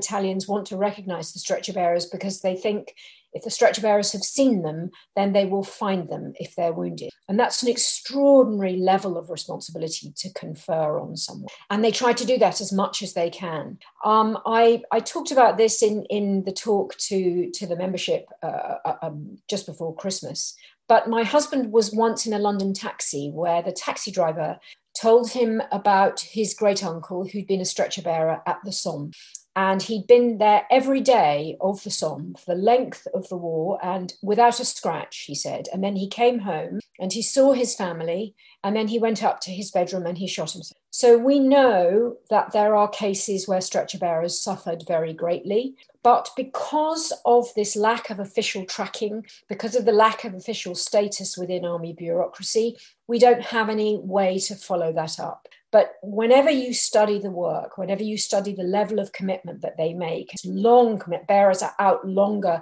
want 0.48 0.68
to 0.68 0.78
recognize 0.78 1.32
the 1.32 1.40
stretcher 1.40 1.74
bearers 1.74 2.06
because 2.06 2.42
they 2.42 2.56
think 2.56 2.94
if 3.34 3.44
the 3.44 3.50
stretcher 3.50 3.82
bearers 3.82 4.12
have 4.12 4.22
seen 4.22 4.62
them, 4.62 4.92
then 5.16 5.34
they 5.34 5.46
will 5.46 5.64
find 5.64 6.10
them 6.10 6.34
if 6.40 6.56
they're 6.56 6.74
wounded. 6.74 7.10
And 7.28 7.40
that's 7.40 7.64
an 7.64 7.70
extraordinary 7.70 8.78
level 8.78 9.18
of 9.18 9.30
responsibility 9.30 10.14
to 10.16 10.34
confer 10.34 11.00
on 11.00 11.18
someone. 11.18 11.48
And 11.70 11.84
they 11.84 11.92
try 11.92 12.14
to 12.14 12.26
do 12.26 12.38
that 12.38 12.62
as 12.62 12.72
much 12.72 13.02
as 13.02 13.14
they 13.14 13.30
can. 13.30 13.80
Um, 14.06 14.38
I, 14.46 14.84
I 14.92 15.00
talked 15.00 15.32
about 15.32 15.58
this 15.58 15.82
in, 15.82 16.06
in 16.10 16.44
the 16.44 16.52
talk 16.52 16.96
to, 16.98 17.50
to 17.52 17.66
the 17.66 17.76
membership 17.76 18.28
uh, 18.42 18.76
uh 18.86 18.96
um, 19.02 19.38
just 19.50 19.66
before 19.66 19.96
Christmas. 19.96 20.56
But 20.88 21.10
my 21.10 21.24
husband 21.24 21.72
was 21.72 21.94
once 21.94 22.26
in 22.26 22.34
a 22.34 22.40
London 22.40 22.74
taxi 22.74 23.32
where 23.32 23.62
the 23.62 23.72
taxi 23.72 24.12
driver 24.12 24.60
told 25.00 25.32
him 25.32 25.62
about 25.72 26.20
his 26.20 26.54
great 26.54 26.84
uncle 26.84 27.26
who'd 27.26 27.48
been 27.48 27.62
a 27.62 27.66
stretcher 27.66 28.02
bearer 28.02 28.42
at 28.46 28.60
the 28.64 28.72
Somme 28.72 29.12
and 29.56 29.84
he'd 29.84 30.08
been 30.08 30.40
there 30.40 30.66
every 30.72 31.02
day 31.02 31.58
of 31.62 31.84
the 31.84 31.92
Somme 31.92 32.34
for 32.34 32.56
the 32.56 32.62
length 32.62 33.08
of 33.14 33.30
the 33.30 33.38
war 33.38 33.80
and 33.84 34.14
without 34.22 34.60
a 34.60 34.66
scratch, 34.66 35.26
he 35.28 35.36
said. 35.36 35.68
And 35.72 35.84
then 35.84 35.96
he 35.96 36.08
came 36.08 36.40
home 36.40 36.80
and 37.00 37.14
he 37.14 37.22
saw 37.22 37.54
his 37.54 37.76
family, 37.76 38.36
and 38.64 38.76
then 38.76 38.88
he 38.88 39.00
went 39.00 39.24
up 39.24 39.42
to 39.42 39.52
his 39.52 39.72
bedroom 39.72 40.06
and 40.06 40.18
he 40.18 40.28
shot 40.28 40.52
himself. 40.52 40.78
So 40.92 41.18
we 41.18 41.40
know 41.40 42.18
that 42.30 42.52
there 42.52 42.76
are 42.76 42.88
cases 42.88 43.48
where 43.48 43.62
stretcher 43.62 43.98
bearers 43.98 44.40
suffered 44.40 44.84
very 44.88 45.14
greatly. 45.14 45.76
But 46.04 46.30
because 46.36 47.14
of 47.26 47.48
this 47.56 47.76
lack 47.76 48.10
of 48.10 48.20
official 48.20 48.66
tracking, 48.66 49.26
because 49.48 49.76
of 49.76 49.86
the 49.86 49.92
lack 49.92 50.24
of 50.24 50.34
official 50.34 50.76
status 50.76 51.38
within 51.38 51.66
army 51.66 51.94
bureaucracy, 51.94 52.78
we 53.08 53.20
don't 53.20 53.42
have 53.42 53.70
any 53.70 53.98
way 53.98 54.38
to 54.40 54.56
follow 54.56 54.92
that 54.94 55.20
up. 55.20 55.48
But 55.74 55.96
whenever 56.04 56.52
you 56.52 56.72
study 56.72 57.18
the 57.18 57.32
work, 57.32 57.80
whenever 57.80 58.04
you 58.04 58.16
study 58.16 58.54
the 58.54 58.62
level 58.62 59.00
of 59.00 59.12
commitment 59.12 59.62
that 59.62 59.76
they 59.76 59.96
make, 59.96 60.32
it's 60.32 60.46
long 60.46 61.00
commit 61.00 61.26
bearers 61.26 61.64
are 61.64 61.74
out 61.80 62.08
longer 62.08 62.62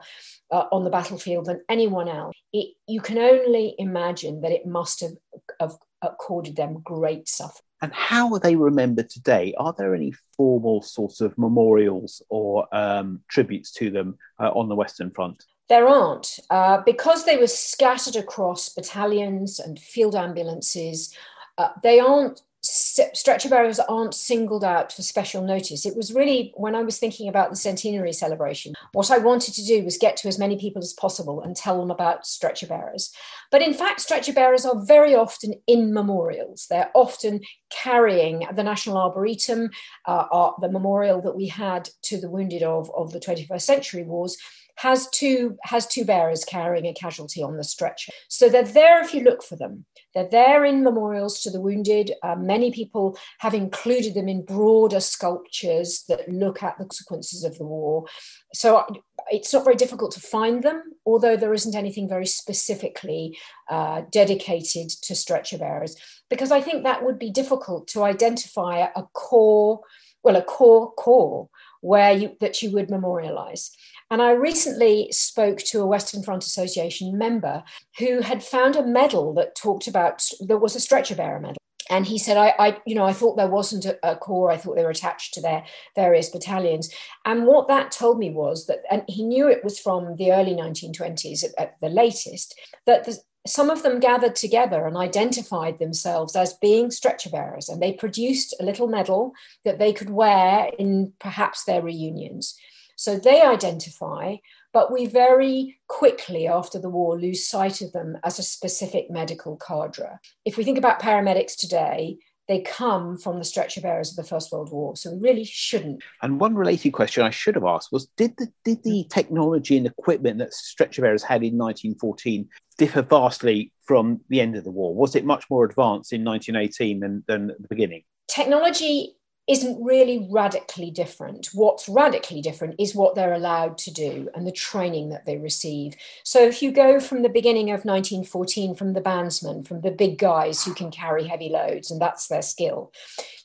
uh, 0.49 0.63
on 0.71 0.85
the 0.85 0.89
battlefield 0.89 1.47
than 1.47 1.61
anyone 1.67 2.07
else. 2.07 2.33
It, 2.53 2.73
you 2.87 3.01
can 3.01 3.17
only 3.17 3.75
imagine 3.77 4.39
that 4.41 4.53
it 4.53 4.65
must 4.65 5.01
have, 5.01 5.17
have 5.59 5.73
accorded 6.01 6.55
them 6.55 6.79
great 6.85 7.27
suffering. 7.27 7.65
And 7.81 7.93
how 7.93 8.31
are 8.33 8.39
they 8.39 8.55
remembered 8.55 9.09
today? 9.09 9.53
Are 9.57 9.75
there 9.77 9.93
any 9.93 10.13
formal 10.37 10.81
sorts 10.81 11.19
of 11.19 11.37
memorials 11.37 12.21
or 12.29 12.73
um, 12.73 13.23
tributes 13.27 13.73
to 13.73 13.89
them 13.89 14.17
uh, 14.39 14.51
on 14.51 14.69
the 14.69 14.75
Western 14.75 15.11
Front? 15.11 15.43
There 15.67 15.87
aren't. 15.89 16.39
Uh, 16.49 16.81
because 16.85 17.25
they 17.25 17.35
were 17.35 17.47
scattered 17.47 18.15
across 18.15 18.69
battalions 18.69 19.59
and 19.59 19.77
field 19.77 20.15
ambulances, 20.15 21.13
uh, 21.57 21.69
they 21.83 21.99
aren't 21.99 22.41
stretcher 22.71 23.49
bearers 23.49 23.79
aren't 23.79 24.13
singled 24.13 24.63
out 24.63 24.93
for 24.93 25.01
special 25.01 25.41
notice. 25.41 25.85
It 25.85 25.95
was 25.95 26.13
really 26.13 26.53
when 26.55 26.73
I 26.73 26.83
was 26.83 26.99
thinking 26.99 27.27
about 27.27 27.49
the 27.49 27.55
centenary 27.55 28.13
celebration, 28.13 28.73
what 28.93 29.11
I 29.11 29.17
wanted 29.17 29.53
to 29.55 29.65
do 29.65 29.83
was 29.83 29.97
get 29.97 30.15
to 30.17 30.27
as 30.27 30.39
many 30.39 30.57
people 30.57 30.81
as 30.81 30.93
possible 30.93 31.41
and 31.41 31.55
tell 31.55 31.79
them 31.79 31.91
about 31.91 32.25
stretcher 32.25 32.67
bearers. 32.67 33.11
But 33.51 33.61
in 33.61 33.73
fact, 33.73 33.99
stretcher 33.99 34.31
bearers 34.31 34.65
are 34.65 34.85
very 34.85 35.13
often 35.13 35.55
in 35.67 35.93
memorials. 35.93 36.67
They're 36.69 36.91
often 36.95 37.41
carrying 37.69 38.47
the 38.53 38.63
National 38.63 38.97
Arboretum, 38.97 39.69
uh, 40.05 40.51
the 40.61 40.71
memorial 40.71 41.21
that 41.21 41.35
we 41.35 41.47
had 41.47 41.89
to 42.03 42.19
the 42.19 42.29
wounded 42.29 42.63
of, 42.63 42.89
of 42.95 43.11
the 43.11 43.19
21st 43.19 43.61
century 43.61 44.03
wars 44.03 44.37
has 44.81 45.07
two 45.09 45.57
has 45.63 45.85
two 45.85 46.05
bearers 46.05 46.43
carrying 46.43 46.85
a 46.85 46.93
casualty 46.93 47.43
on 47.43 47.57
the 47.57 47.63
stretcher. 47.63 48.11
So 48.29 48.49
they're 48.49 48.63
there 48.63 49.01
if 49.03 49.13
you 49.13 49.21
look 49.23 49.43
for 49.43 49.55
them. 49.55 49.85
They're 50.13 50.27
there 50.29 50.65
in 50.65 50.83
memorials 50.83 51.41
to 51.41 51.51
the 51.51 51.61
wounded. 51.61 52.11
Uh, 52.23 52.35
many 52.35 52.71
people 52.71 53.17
have 53.39 53.53
included 53.53 54.13
them 54.13 54.27
in 54.27 54.43
broader 54.43 54.99
sculptures 54.99 56.03
that 56.09 56.27
look 56.27 56.63
at 56.63 56.77
the 56.77 56.85
consequences 56.85 57.43
of 57.43 57.57
the 57.57 57.65
war. 57.65 58.05
So 58.53 58.85
it's 59.29 59.53
not 59.53 59.63
very 59.63 59.75
difficult 59.75 60.11
to 60.13 60.19
find 60.19 60.63
them, 60.63 60.81
although 61.05 61.37
there 61.37 61.53
isn't 61.53 61.75
anything 61.75 62.09
very 62.09 62.25
specifically 62.25 63.37
uh, 63.69 64.01
dedicated 64.11 64.89
to 65.03 65.15
stretcher 65.15 65.57
bearers, 65.57 65.95
because 66.29 66.51
I 66.51 66.61
think 66.61 66.83
that 66.83 67.03
would 67.03 67.19
be 67.19 67.29
difficult 67.29 67.87
to 67.89 68.03
identify 68.03 68.87
a 68.95 69.03
core, 69.13 69.81
well, 70.23 70.35
a 70.35 70.41
core 70.41 70.91
core 70.93 71.49
where 71.81 72.13
you 72.13 72.35
that 72.39 72.61
you 72.61 72.71
would 72.71 72.89
memorialize. 72.89 73.71
And 74.11 74.21
I 74.21 74.31
recently 74.31 75.09
spoke 75.13 75.59
to 75.59 75.79
a 75.79 75.87
Western 75.87 76.21
Front 76.21 76.43
Association 76.43 77.17
member 77.17 77.63
who 77.97 78.19
had 78.19 78.43
found 78.43 78.75
a 78.75 78.85
medal 78.85 79.33
that 79.35 79.55
talked 79.55 79.87
about, 79.87 80.27
there 80.41 80.57
was 80.57 80.75
a 80.75 80.81
stretcher 80.81 81.15
bearer 81.15 81.39
medal. 81.39 81.57
And 81.89 82.05
he 82.05 82.17
said, 82.17 82.35
I, 82.35 82.53
I 82.59 82.77
you 82.85 82.93
know, 82.93 83.05
I 83.05 83.13
thought 83.13 83.37
there 83.37 83.47
wasn't 83.47 83.85
a, 83.85 83.97
a, 84.03 84.17
core. 84.17 84.51
I 84.51 84.57
thought 84.57 84.75
they 84.75 84.83
were 84.83 84.89
attached 84.89 85.33
to 85.33 85.41
their 85.41 85.63
various 85.95 86.29
battalions. 86.29 86.93
And 87.25 87.45
what 87.45 87.69
that 87.69 87.91
told 87.91 88.19
me 88.19 88.29
was 88.31 88.67
that, 88.67 88.79
and 88.91 89.03
he 89.07 89.23
knew 89.23 89.47
it 89.47 89.63
was 89.63 89.79
from 89.79 90.17
the 90.17 90.33
early 90.33 90.55
1920s 90.55 91.45
at, 91.45 91.51
at 91.57 91.79
the 91.79 91.89
latest, 91.89 92.59
that 92.85 93.05
the, 93.05 93.17
some 93.47 93.69
of 93.69 93.81
them 93.81 94.01
gathered 94.01 94.35
together 94.35 94.85
and 94.87 94.97
identified 94.97 95.79
themselves 95.79 96.35
as 96.35 96.53
being 96.55 96.91
stretcher 96.91 97.29
bearers, 97.29 97.69
and 97.69 97.81
they 97.81 97.93
produced 97.93 98.53
a 98.59 98.65
little 98.65 98.87
medal 98.87 99.31
that 99.63 99.79
they 99.79 99.93
could 99.93 100.09
wear 100.09 100.69
in 100.77 101.13
perhaps 101.19 101.63
their 101.63 101.81
reunions. 101.81 102.57
So 103.01 103.17
they 103.17 103.41
identify, 103.41 104.35
but 104.73 104.91
we 104.91 105.07
very 105.07 105.79
quickly 105.87 106.47
after 106.47 106.77
the 106.77 106.87
war 106.87 107.19
lose 107.19 107.47
sight 107.47 107.81
of 107.81 107.93
them 107.93 108.19
as 108.23 108.37
a 108.37 108.43
specific 108.43 109.09
medical 109.09 109.57
cadre. 109.57 110.19
If 110.45 110.55
we 110.55 110.63
think 110.63 110.77
about 110.77 111.01
paramedics 111.01 111.57
today, 111.57 112.19
they 112.47 112.61
come 112.61 113.17
from 113.17 113.39
the 113.39 113.43
stretcher 113.43 113.81
bearers 113.81 114.11
of 114.11 114.17
the 114.17 114.29
First 114.29 114.51
World 114.51 114.71
War. 114.71 114.95
So 114.95 115.13
we 115.13 115.17
really 115.17 115.45
shouldn't. 115.45 116.03
And 116.21 116.39
one 116.39 116.53
related 116.53 116.91
question 116.91 117.23
I 117.23 117.31
should 117.31 117.55
have 117.55 117.63
asked 117.63 117.91
was 117.91 118.05
Did 118.17 118.37
the, 118.37 118.49
did 118.63 118.83
the 118.83 119.03
mm. 119.03 119.09
technology 119.09 119.77
and 119.77 119.87
equipment 119.87 120.37
that 120.37 120.53
stretcher 120.53 121.01
bearers 121.01 121.23
had 121.23 121.41
in 121.41 121.57
1914 121.57 122.47
differ 122.77 123.01
vastly 123.01 123.73
from 123.81 124.21
the 124.29 124.41
end 124.41 124.55
of 124.55 124.63
the 124.63 124.69
war? 124.69 124.93
Was 124.93 125.15
it 125.15 125.25
much 125.25 125.45
more 125.49 125.65
advanced 125.65 126.13
in 126.13 126.23
1918 126.23 126.99
than, 126.99 127.23
than 127.25 127.49
at 127.49 127.59
the 127.63 127.67
beginning? 127.67 128.03
Technology 128.27 129.15
isn't 129.47 129.83
really 129.83 130.27
radically 130.31 130.91
different. 130.91 131.49
What's 131.53 131.89
radically 131.89 132.41
different 132.41 132.75
is 132.79 132.95
what 132.95 133.15
they're 133.15 133.33
allowed 133.33 133.77
to 133.79 133.91
do 133.91 134.29
and 134.35 134.45
the 134.45 134.51
training 134.51 135.09
that 135.09 135.25
they 135.25 135.37
receive. 135.37 135.95
So 136.23 136.41
if 136.41 136.61
you 136.61 136.71
go 136.71 136.99
from 136.99 137.23
the 137.23 137.29
beginning 137.29 137.71
of 137.71 137.83
1914, 137.83 138.75
from 138.75 138.93
the 138.93 139.01
bandsmen, 139.01 139.67
from 139.67 139.81
the 139.81 139.91
big 139.91 140.17
guys 140.19 140.63
who 140.63 140.73
can 140.73 140.91
carry 140.91 141.27
heavy 141.27 141.49
loads, 141.49 141.89
and 141.89 141.99
that's 141.99 142.27
their 142.27 142.43
skill, 142.43 142.93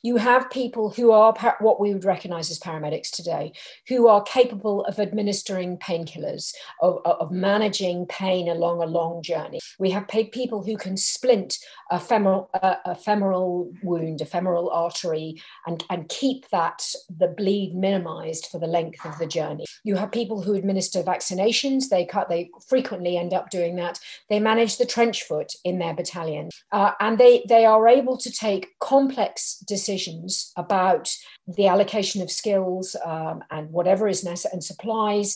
you 0.03 0.17
have 0.17 0.49
people 0.51 0.91
who 0.91 1.11
are 1.11 1.33
what 1.59 1.79
we 1.79 1.93
would 1.93 2.05
recognize 2.05 2.51
as 2.51 2.59
paramedics 2.59 3.11
today, 3.11 3.51
who 3.87 4.07
are 4.07 4.21
capable 4.23 4.85
of 4.85 4.99
administering 4.99 5.77
painkillers, 5.77 6.53
of, 6.81 7.01
of 7.05 7.31
managing 7.31 8.05
pain 8.05 8.47
along 8.47 8.81
a 8.81 8.85
long 8.85 9.21
journey. 9.21 9.59
We 9.79 9.89
have 9.91 10.07
people 10.07 10.63
who 10.63 10.77
can 10.77 10.95
splint 10.95 11.57
a 11.89 11.99
femoral, 11.99 12.49
a 12.53 12.95
femoral 12.95 13.73
wound, 13.83 14.21
a 14.21 14.25
femoral 14.25 14.69
artery, 14.69 15.41
and, 15.65 15.83
and 15.89 16.09
keep 16.09 16.49
that, 16.49 16.83
the 17.09 17.27
bleed 17.27 17.75
minimized 17.75 18.47
for 18.47 18.59
the 18.59 18.67
length 18.67 19.05
of 19.05 19.17
the 19.19 19.27
journey. 19.27 19.65
You 19.83 19.95
have 19.95 20.11
people 20.11 20.41
who 20.41 20.55
administer 20.55 21.03
vaccinations. 21.03 21.89
They 21.89 22.05
cut, 22.05 22.29
they 22.29 22.49
frequently 22.67 23.17
end 23.17 23.33
up 23.33 23.49
doing 23.49 23.75
that. 23.77 23.99
They 24.29 24.39
manage 24.39 24.77
the 24.77 24.85
trench 24.85 25.23
foot 25.23 25.53
in 25.63 25.79
their 25.79 25.93
battalion. 25.93 26.49
Uh, 26.71 26.91
and 26.99 27.17
they, 27.17 27.45
they 27.47 27.65
are 27.65 27.87
able 27.87 28.17
to 28.17 28.31
take 28.31 28.77
complex 28.79 29.57
decisions 29.67 30.51
about 30.55 31.09
the 31.47 31.67
allocation 31.67 32.21
of 32.21 32.31
skills 32.31 32.95
um, 33.05 33.43
and 33.51 33.71
whatever 33.71 34.07
is 34.07 34.23
necessary 34.23 34.53
and 34.53 34.63
supplies 34.63 35.35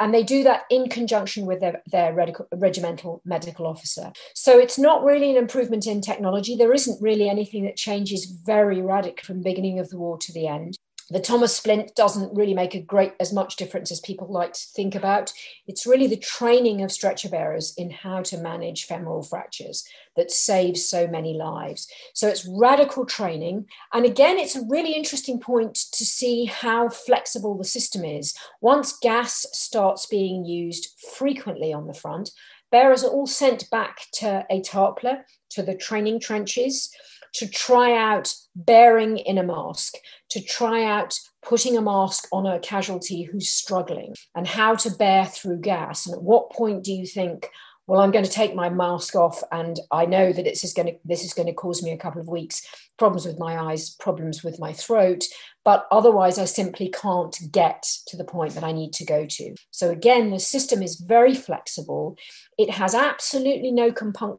and 0.00 0.12
they 0.12 0.22
do 0.22 0.42
that 0.42 0.62
in 0.70 0.88
conjunction 0.88 1.46
with 1.46 1.60
their, 1.60 1.82
their 1.86 2.14
regimental 2.52 3.22
medical 3.24 3.66
officer. 3.66 4.12
So 4.34 4.58
it's 4.58 4.78
not 4.78 5.04
really 5.04 5.30
an 5.30 5.36
improvement 5.36 5.86
in 5.86 6.00
technology. 6.00 6.56
There 6.56 6.74
isn't 6.74 7.00
really 7.00 7.28
anything 7.28 7.64
that 7.64 7.76
changes 7.76 8.24
very 8.26 8.82
radically 8.82 9.22
from 9.24 9.38
the 9.38 9.50
beginning 9.50 9.78
of 9.78 9.90
the 9.90 9.98
war 9.98 10.18
to 10.18 10.32
the 10.32 10.46
end 10.46 10.78
the 11.10 11.20
Thomas 11.20 11.54
splint 11.54 11.94
doesn't 11.94 12.34
really 12.34 12.54
make 12.54 12.74
a 12.74 12.80
great 12.80 13.12
as 13.20 13.32
much 13.32 13.56
difference 13.56 13.90
as 13.90 14.00
people 14.00 14.26
like 14.26 14.54
to 14.54 14.66
think 14.74 14.94
about. 14.94 15.32
It's 15.66 15.86
really 15.86 16.06
the 16.06 16.16
training 16.16 16.82
of 16.82 16.90
stretcher 16.92 17.28
bearers 17.28 17.74
in 17.76 17.90
how 17.90 18.22
to 18.22 18.38
manage 18.38 18.86
femoral 18.86 19.22
fractures 19.22 19.84
that 20.16 20.30
saves 20.30 20.88
so 20.88 21.06
many 21.06 21.34
lives. 21.34 21.88
So 22.14 22.28
it's 22.28 22.48
radical 22.48 23.04
training. 23.04 23.66
And 23.92 24.06
again, 24.06 24.38
it's 24.38 24.56
a 24.56 24.66
really 24.68 24.94
interesting 24.94 25.40
point 25.40 25.74
to 25.74 26.04
see 26.06 26.46
how 26.46 26.88
flexible 26.88 27.58
the 27.58 27.64
system 27.64 28.04
is. 28.04 28.34
Once 28.60 28.98
gas 28.98 29.46
starts 29.52 30.06
being 30.06 30.44
used 30.44 30.88
frequently 31.16 31.72
on 31.72 31.86
the 31.86 31.94
front, 31.94 32.30
bearers 32.70 33.04
are 33.04 33.10
all 33.10 33.26
sent 33.26 33.68
back 33.70 34.06
to 34.14 34.46
Étaples, 34.50 35.22
to 35.50 35.62
the 35.62 35.76
training 35.76 36.18
trenches 36.18 36.90
to 37.34 37.48
try 37.48 37.96
out 37.96 38.34
bearing 38.54 39.18
in 39.18 39.38
a 39.38 39.42
mask, 39.42 39.94
to 40.30 40.42
try 40.42 40.84
out 40.84 41.18
putting 41.42 41.76
a 41.76 41.82
mask 41.82 42.26
on 42.32 42.46
a 42.46 42.58
casualty 42.60 43.22
who's 43.22 43.48
struggling 43.48 44.14
and 44.34 44.46
how 44.46 44.74
to 44.74 44.90
bear 44.90 45.26
through 45.26 45.60
gas. 45.60 46.06
And 46.06 46.14
at 46.14 46.22
what 46.22 46.50
point 46.52 46.84
do 46.84 46.92
you 46.92 47.06
think, 47.06 47.50
well, 47.86 48.00
I'm 48.00 48.12
going 48.12 48.24
to 48.24 48.30
take 48.30 48.54
my 48.54 48.70
mask 48.70 49.14
off 49.14 49.42
and 49.52 49.78
I 49.90 50.06
know 50.06 50.32
that 50.32 50.44
this 50.44 50.64
is 50.64 50.72
going 50.72 50.88
to 50.88 50.94
this 51.04 51.22
is 51.22 51.34
going 51.34 51.48
to 51.48 51.52
cause 51.52 51.82
me 51.82 51.92
a 51.92 51.98
couple 51.98 52.20
of 52.20 52.28
weeks 52.28 52.66
problems 52.96 53.26
with 53.26 53.38
my 53.38 53.58
eyes, 53.58 53.90
problems 53.90 54.44
with 54.44 54.60
my 54.60 54.72
throat, 54.72 55.24
but 55.64 55.86
otherwise 55.90 56.38
I 56.38 56.44
simply 56.44 56.88
can't 56.88 57.36
get 57.50 57.84
to 58.06 58.16
the 58.16 58.24
point 58.24 58.54
that 58.54 58.64
I 58.64 58.72
need 58.72 58.92
to 58.94 59.04
go 59.04 59.26
to. 59.26 59.54
So 59.70 59.90
again, 59.90 60.30
the 60.30 60.38
system 60.38 60.82
is 60.82 60.96
very 60.96 61.34
flexible. 61.34 62.16
It 62.56 62.70
has 62.70 62.94
absolutely 62.94 63.72
no 63.72 63.90
compunction 63.90 64.38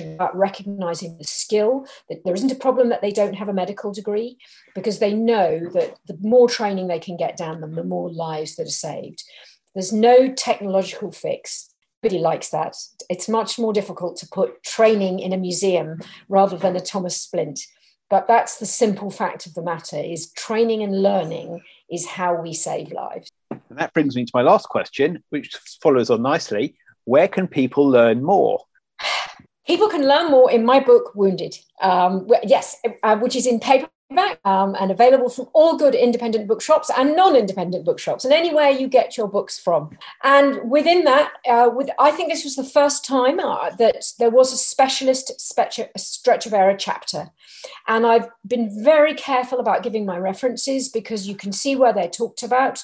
about 0.00 0.36
recognizing 0.36 1.16
the 1.18 1.24
skill 1.24 1.86
that 2.08 2.24
there 2.24 2.34
isn't 2.34 2.52
a 2.52 2.56
problem 2.56 2.88
that 2.88 3.02
they 3.02 3.12
don't 3.12 3.34
have 3.34 3.48
a 3.48 3.52
medical 3.52 3.92
degree 3.92 4.38
because 4.74 4.98
they 4.98 5.12
know 5.12 5.60
that 5.70 5.96
the 6.06 6.16
more 6.20 6.48
training 6.48 6.88
they 6.88 6.98
can 6.98 7.16
get 7.16 7.36
down 7.36 7.60
them 7.60 7.74
the 7.74 7.84
more 7.84 8.10
lives 8.10 8.56
that 8.56 8.66
are 8.66 8.70
saved. 8.70 9.24
There's 9.74 9.92
no 9.92 10.32
technological 10.32 11.12
fix. 11.12 11.70
Nobody 12.02 12.20
likes 12.20 12.50
that. 12.50 12.76
It's 13.10 13.28
much 13.28 13.58
more 13.58 13.72
difficult 13.72 14.16
to 14.18 14.28
put 14.28 14.62
training 14.62 15.18
in 15.20 15.32
a 15.32 15.36
museum 15.36 16.00
rather 16.28 16.56
than 16.56 16.76
a 16.76 16.80
thomas 16.80 17.20
splint. 17.20 17.60
But 18.08 18.28
that's 18.28 18.58
the 18.58 18.66
simple 18.66 19.10
fact 19.10 19.46
of 19.46 19.54
the 19.54 19.62
matter 19.62 19.96
is 19.96 20.30
training 20.32 20.82
and 20.82 21.02
learning 21.02 21.60
is 21.90 22.06
how 22.06 22.40
we 22.40 22.52
save 22.52 22.92
lives. 22.92 23.30
And 23.50 23.78
that 23.78 23.92
brings 23.92 24.14
me 24.14 24.24
to 24.24 24.30
my 24.32 24.42
last 24.42 24.68
question 24.68 25.22
which 25.30 25.56
follows 25.82 26.10
on 26.10 26.22
nicely. 26.22 26.76
Where 27.04 27.28
can 27.28 27.46
people 27.48 27.88
learn 27.88 28.22
more 28.22 28.60
People 29.66 29.88
can 29.88 30.06
learn 30.06 30.30
more 30.30 30.50
in 30.50 30.64
my 30.64 30.80
book, 30.80 31.14
Wounded. 31.14 31.58
Um, 31.80 32.28
yes, 32.44 32.76
uh, 33.02 33.16
which 33.16 33.36
is 33.36 33.46
in 33.46 33.60
paperback 33.60 33.90
um, 34.44 34.76
and 34.78 34.90
available 34.90 35.28
from 35.28 35.48
all 35.52 35.76
good 35.76 35.94
independent 35.94 36.46
bookshops 36.46 36.90
and 36.96 37.16
non-independent 37.16 37.84
bookshops, 37.84 38.24
and 38.24 38.32
anywhere 38.32 38.70
you 38.70 38.86
get 38.86 39.16
your 39.16 39.28
books 39.28 39.58
from. 39.58 39.90
And 40.22 40.70
within 40.70 41.04
that, 41.04 41.32
uh, 41.48 41.70
with 41.72 41.90
I 41.98 42.12
think 42.12 42.30
this 42.30 42.44
was 42.44 42.56
the 42.56 42.64
first 42.64 43.04
time 43.04 43.40
uh, 43.40 43.70
that 43.70 44.04
there 44.18 44.30
was 44.30 44.52
a 44.52 44.56
specialist 44.56 45.40
stretcher, 45.40 45.88
stretcher 45.96 46.50
bearer 46.50 46.76
chapter, 46.76 47.30
and 47.88 48.06
I've 48.06 48.28
been 48.46 48.84
very 48.84 49.14
careful 49.14 49.58
about 49.58 49.82
giving 49.82 50.06
my 50.06 50.18
references 50.18 50.88
because 50.88 51.26
you 51.28 51.34
can 51.34 51.52
see 51.52 51.74
where 51.74 51.92
they're 51.92 52.08
talked 52.08 52.42
about. 52.42 52.82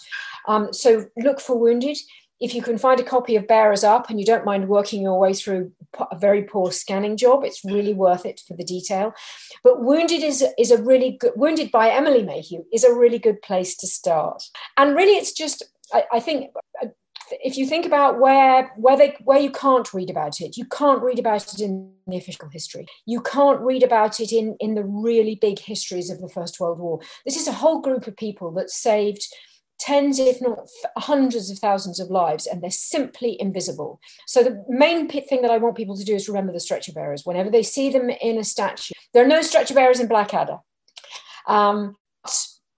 Um, 0.49 0.73
so 0.73 1.07
look 1.17 1.41
for 1.41 1.57
Wounded 1.57 1.99
if 2.43 2.57
you 2.57 2.61
can 2.61 2.77
find 2.77 2.99
a 2.99 3.05
copy 3.05 3.37
of 3.37 3.47
Bearers 3.47 3.85
Up 3.85 4.11
and 4.11 4.19
you 4.19 4.27
don't 4.27 4.45
mind 4.45 4.69
working 4.69 5.01
your 5.01 5.21
way 5.21 5.33
through 5.33 5.71
a 6.11 6.19
very 6.19 6.43
poor 6.43 6.71
scanning 6.73 7.17
job, 7.17 7.45
it's 7.45 7.65
really 7.65 7.95
worth 7.95 8.25
it 8.27 8.41
for 8.47 8.57
the 8.57 8.65
detail. 8.65 9.13
But 9.65 9.83
Wounded 9.83 10.23
is, 10.23 10.45
is 10.59 10.71
a 10.71 10.83
really 10.83 11.17
good, 11.19 11.33
Wounded 11.37 11.71
by 11.71 11.91
Emily 11.91 12.23
Mayhew 12.23 12.65
is 12.73 12.85
a 12.85 12.95
really 12.95 13.19
good 13.19 13.43
place 13.43 13.77
to 13.77 13.87
start. 13.87 14.43
And 14.77 14.97
really, 14.97 15.17
it's 15.19 15.33
just, 15.33 15.63
I, 15.93 16.05
I 16.13 16.21
think, 16.21 16.51
uh, 16.83 16.89
if 17.43 17.57
you 17.57 17.67
think 17.67 17.87
about 17.87 18.19
where 18.19 18.73
where 18.77 18.97
they 18.97 19.17
where 19.25 19.39
you 19.39 19.51
can't 19.51 19.93
read 19.95 20.11
about 20.11 20.41
it, 20.41 20.57
you 20.57 20.67
can't 20.67 21.03
read 21.03 21.19
about 21.19 21.55
it 21.55 21.61
in 21.61 21.93
the 22.07 22.19
official 22.19 22.49
history. 22.49 22.87
You 23.07 23.23
can't 23.23 23.61
read 23.61 23.83
about 23.83 24.21
it 24.21 24.33
in 24.33 24.57
in 24.61 24.75
the 24.75 24.85
really 24.85 25.37
big 25.37 25.59
histories 25.59 26.11
of 26.11 26.21
the 26.21 26.29
First 26.29 26.61
World 26.61 26.79
War. 26.79 27.01
This 27.25 27.37
is 27.37 27.49
a 27.49 27.53
whole 27.53 27.81
group 27.81 28.07
of 28.07 28.17
people 28.17 28.51
that 28.53 28.71
saved 28.71 29.27
tens, 29.83 30.19
if 30.19 30.41
not 30.41 30.69
hundreds 30.97 31.51
of 31.51 31.59
thousands 31.59 31.99
of 32.01 32.11
lives, 32.11 32.47
and 32.47 32.63
they're 32.63 32.71
simply 32.71 33.37
invisible. 33.41 34.01
So, 34.27 34.43
the 34.43 34.65
main 34.69 35.09
thing 35.09 35.43
that 35.43 35.51
I 35.51 35.59
want 35.59 35.77
people 35.77 35.97
to 35.97 36.05
do 36.05 36.15
is 36.15 36.29
remember 36.29 36.53
the 36.53 36.61
stretcher 36.61 36.93
bearers. 36.93 37.27
Whenever 37.27 37.51
they 37.51 37.63
see 37.63 37.91
them 37.91 38.11
in 38.11 38.39
a 38.39 38.45
statue, 38.45 38.95
there 39.13 39.25
are 39.25 39.29
no 39.29 39.43
stretcher 39.43 39.75
bearers 39.75 40.01
in 40.01 40.09
Blackadder. 40.09 40.59
Um, 41.47 41.97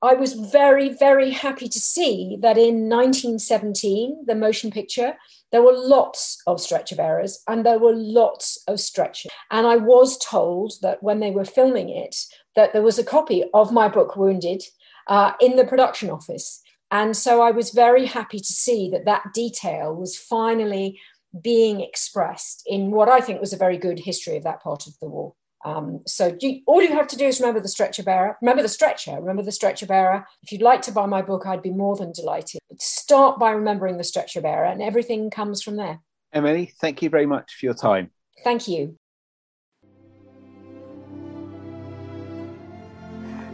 I 0.02 0.12
was 0.12 0.34
very, 0.34 0.90
very 0.90 1.30
happy 1.30 1.66
to 1.66 1.80
see 1.80 2.36
that 2.42 2.58
in 2.58 2.90
1917, 2.90 4.24
the 4.26 4.34
motion 4.34 4.70
picture, 4.70 5.14
there 5.50 5.62
were 5.62 5.72
lots 5.72 6.42
of 6.46 6.60
stretcher 6.60 6.94
bearers 6.94 7.42
and 7.48 7.64
there 7.64 7.78
were 7.78 7.94
lots 7.94 8.62
of 8.68 8.80
stretchers. 8.80 9.32
And 9.50 9.66
I 9.66 9.76
was 9.76 10.18
told 10.18 10.74
that 10.82 11.02
when 11.02 11.20
they 11.20 11.30
were 11.30 11.46
filming 11.46 11.88
it, 11.88 12.16
that 12.54 12.74
there 12.74 12.82
was 12.82 12.98
a 12.98 13.04
copy 13.04 13.44
of 13.54 13.72
my 13.72 13.88
book, 13.88 14.14
Wounded, 14.14 14.62
uh, 15.06 15.32
in 15.40 15.56
the 15.56 15.64
production 15.64 16.10
office. 16.10 16.60
And 16.94 17.16
so 17.16 17.42
I 17.42 17.50
was 17.50 17.70
very 17.70 18.06
happy 18.06 18.38
to 18.38 18.52
see 18.52 18.88
that 18.90 19.04
that 19.04 19.34
detail 19.34 19.92
was 19.92 20.16
finally 20.16 21.00
being 21.42 21.80
expressed 21.80 22.62
in 22.66 22.92
what 22.92 23.08
I 23.08 23.18
think 23.18 23.40
was 23.40 23.52
a 23.52 23.56
very 23.56 23.76
good 23.76 23.98
history 23.98 24.36
of 24.36 24.44
that 24.44 24.62
part 24.62 24.86
of 24.86 24.96
the 25.00 25.08
war. 25.08 25.34
Um, 25.64 26.02
so 26.06 26.36
you, 26.40 26.60
all 26.68 26.80
you 26.80 26.92
have 26.92 27.08
to 27.08 27.16
do 27.16 27.26
is 27.26 27.40
remember 27.40 27.58
the 27.58 27.66
stretcher 27.66 28.04
bearer. 28.04 28.36
Remember 28.40 28.62
the 28.62 28.68
stretcher. 28.68 29.16
Remember 29.16 29.42
the 29.42 29.50
stretcher 29.50 29.86
bearer. 29.86 30.24
If 30.44 30.52
you'd 30.52 30.62
like 30.62 30.82
to 30.82 30.92
buy 30.92 31.06
my 31.06 31.20
book, 31.20 31.46
I'd 31.46 31.62
be 31.62 31.70
more 31.70 31.96
than 31.96 32.12
delighted. 32.12 32.60
But 32.70 32.80
start 32.80 33.40
by 33.40 33.50
remembering 33.50 33.96
the 33.96 34.04
stretcher 34.04 34.40
bearer, 34.40 34.66
and 34.66 34.80
everything 34.80 35.30
comes 35.30 35.62
from 35.62 35.74
there. 35.74 35.98
Emily, 36.32 36.74
thank 36.80 37.02
you 37.02 37.10
very 37.10 37.26
much 37.26 37.56
for 37.58 37.66
your 37.66 37.74
time. 37.74 38.10
Thank 38.44 38.68
you. 38.68 38.96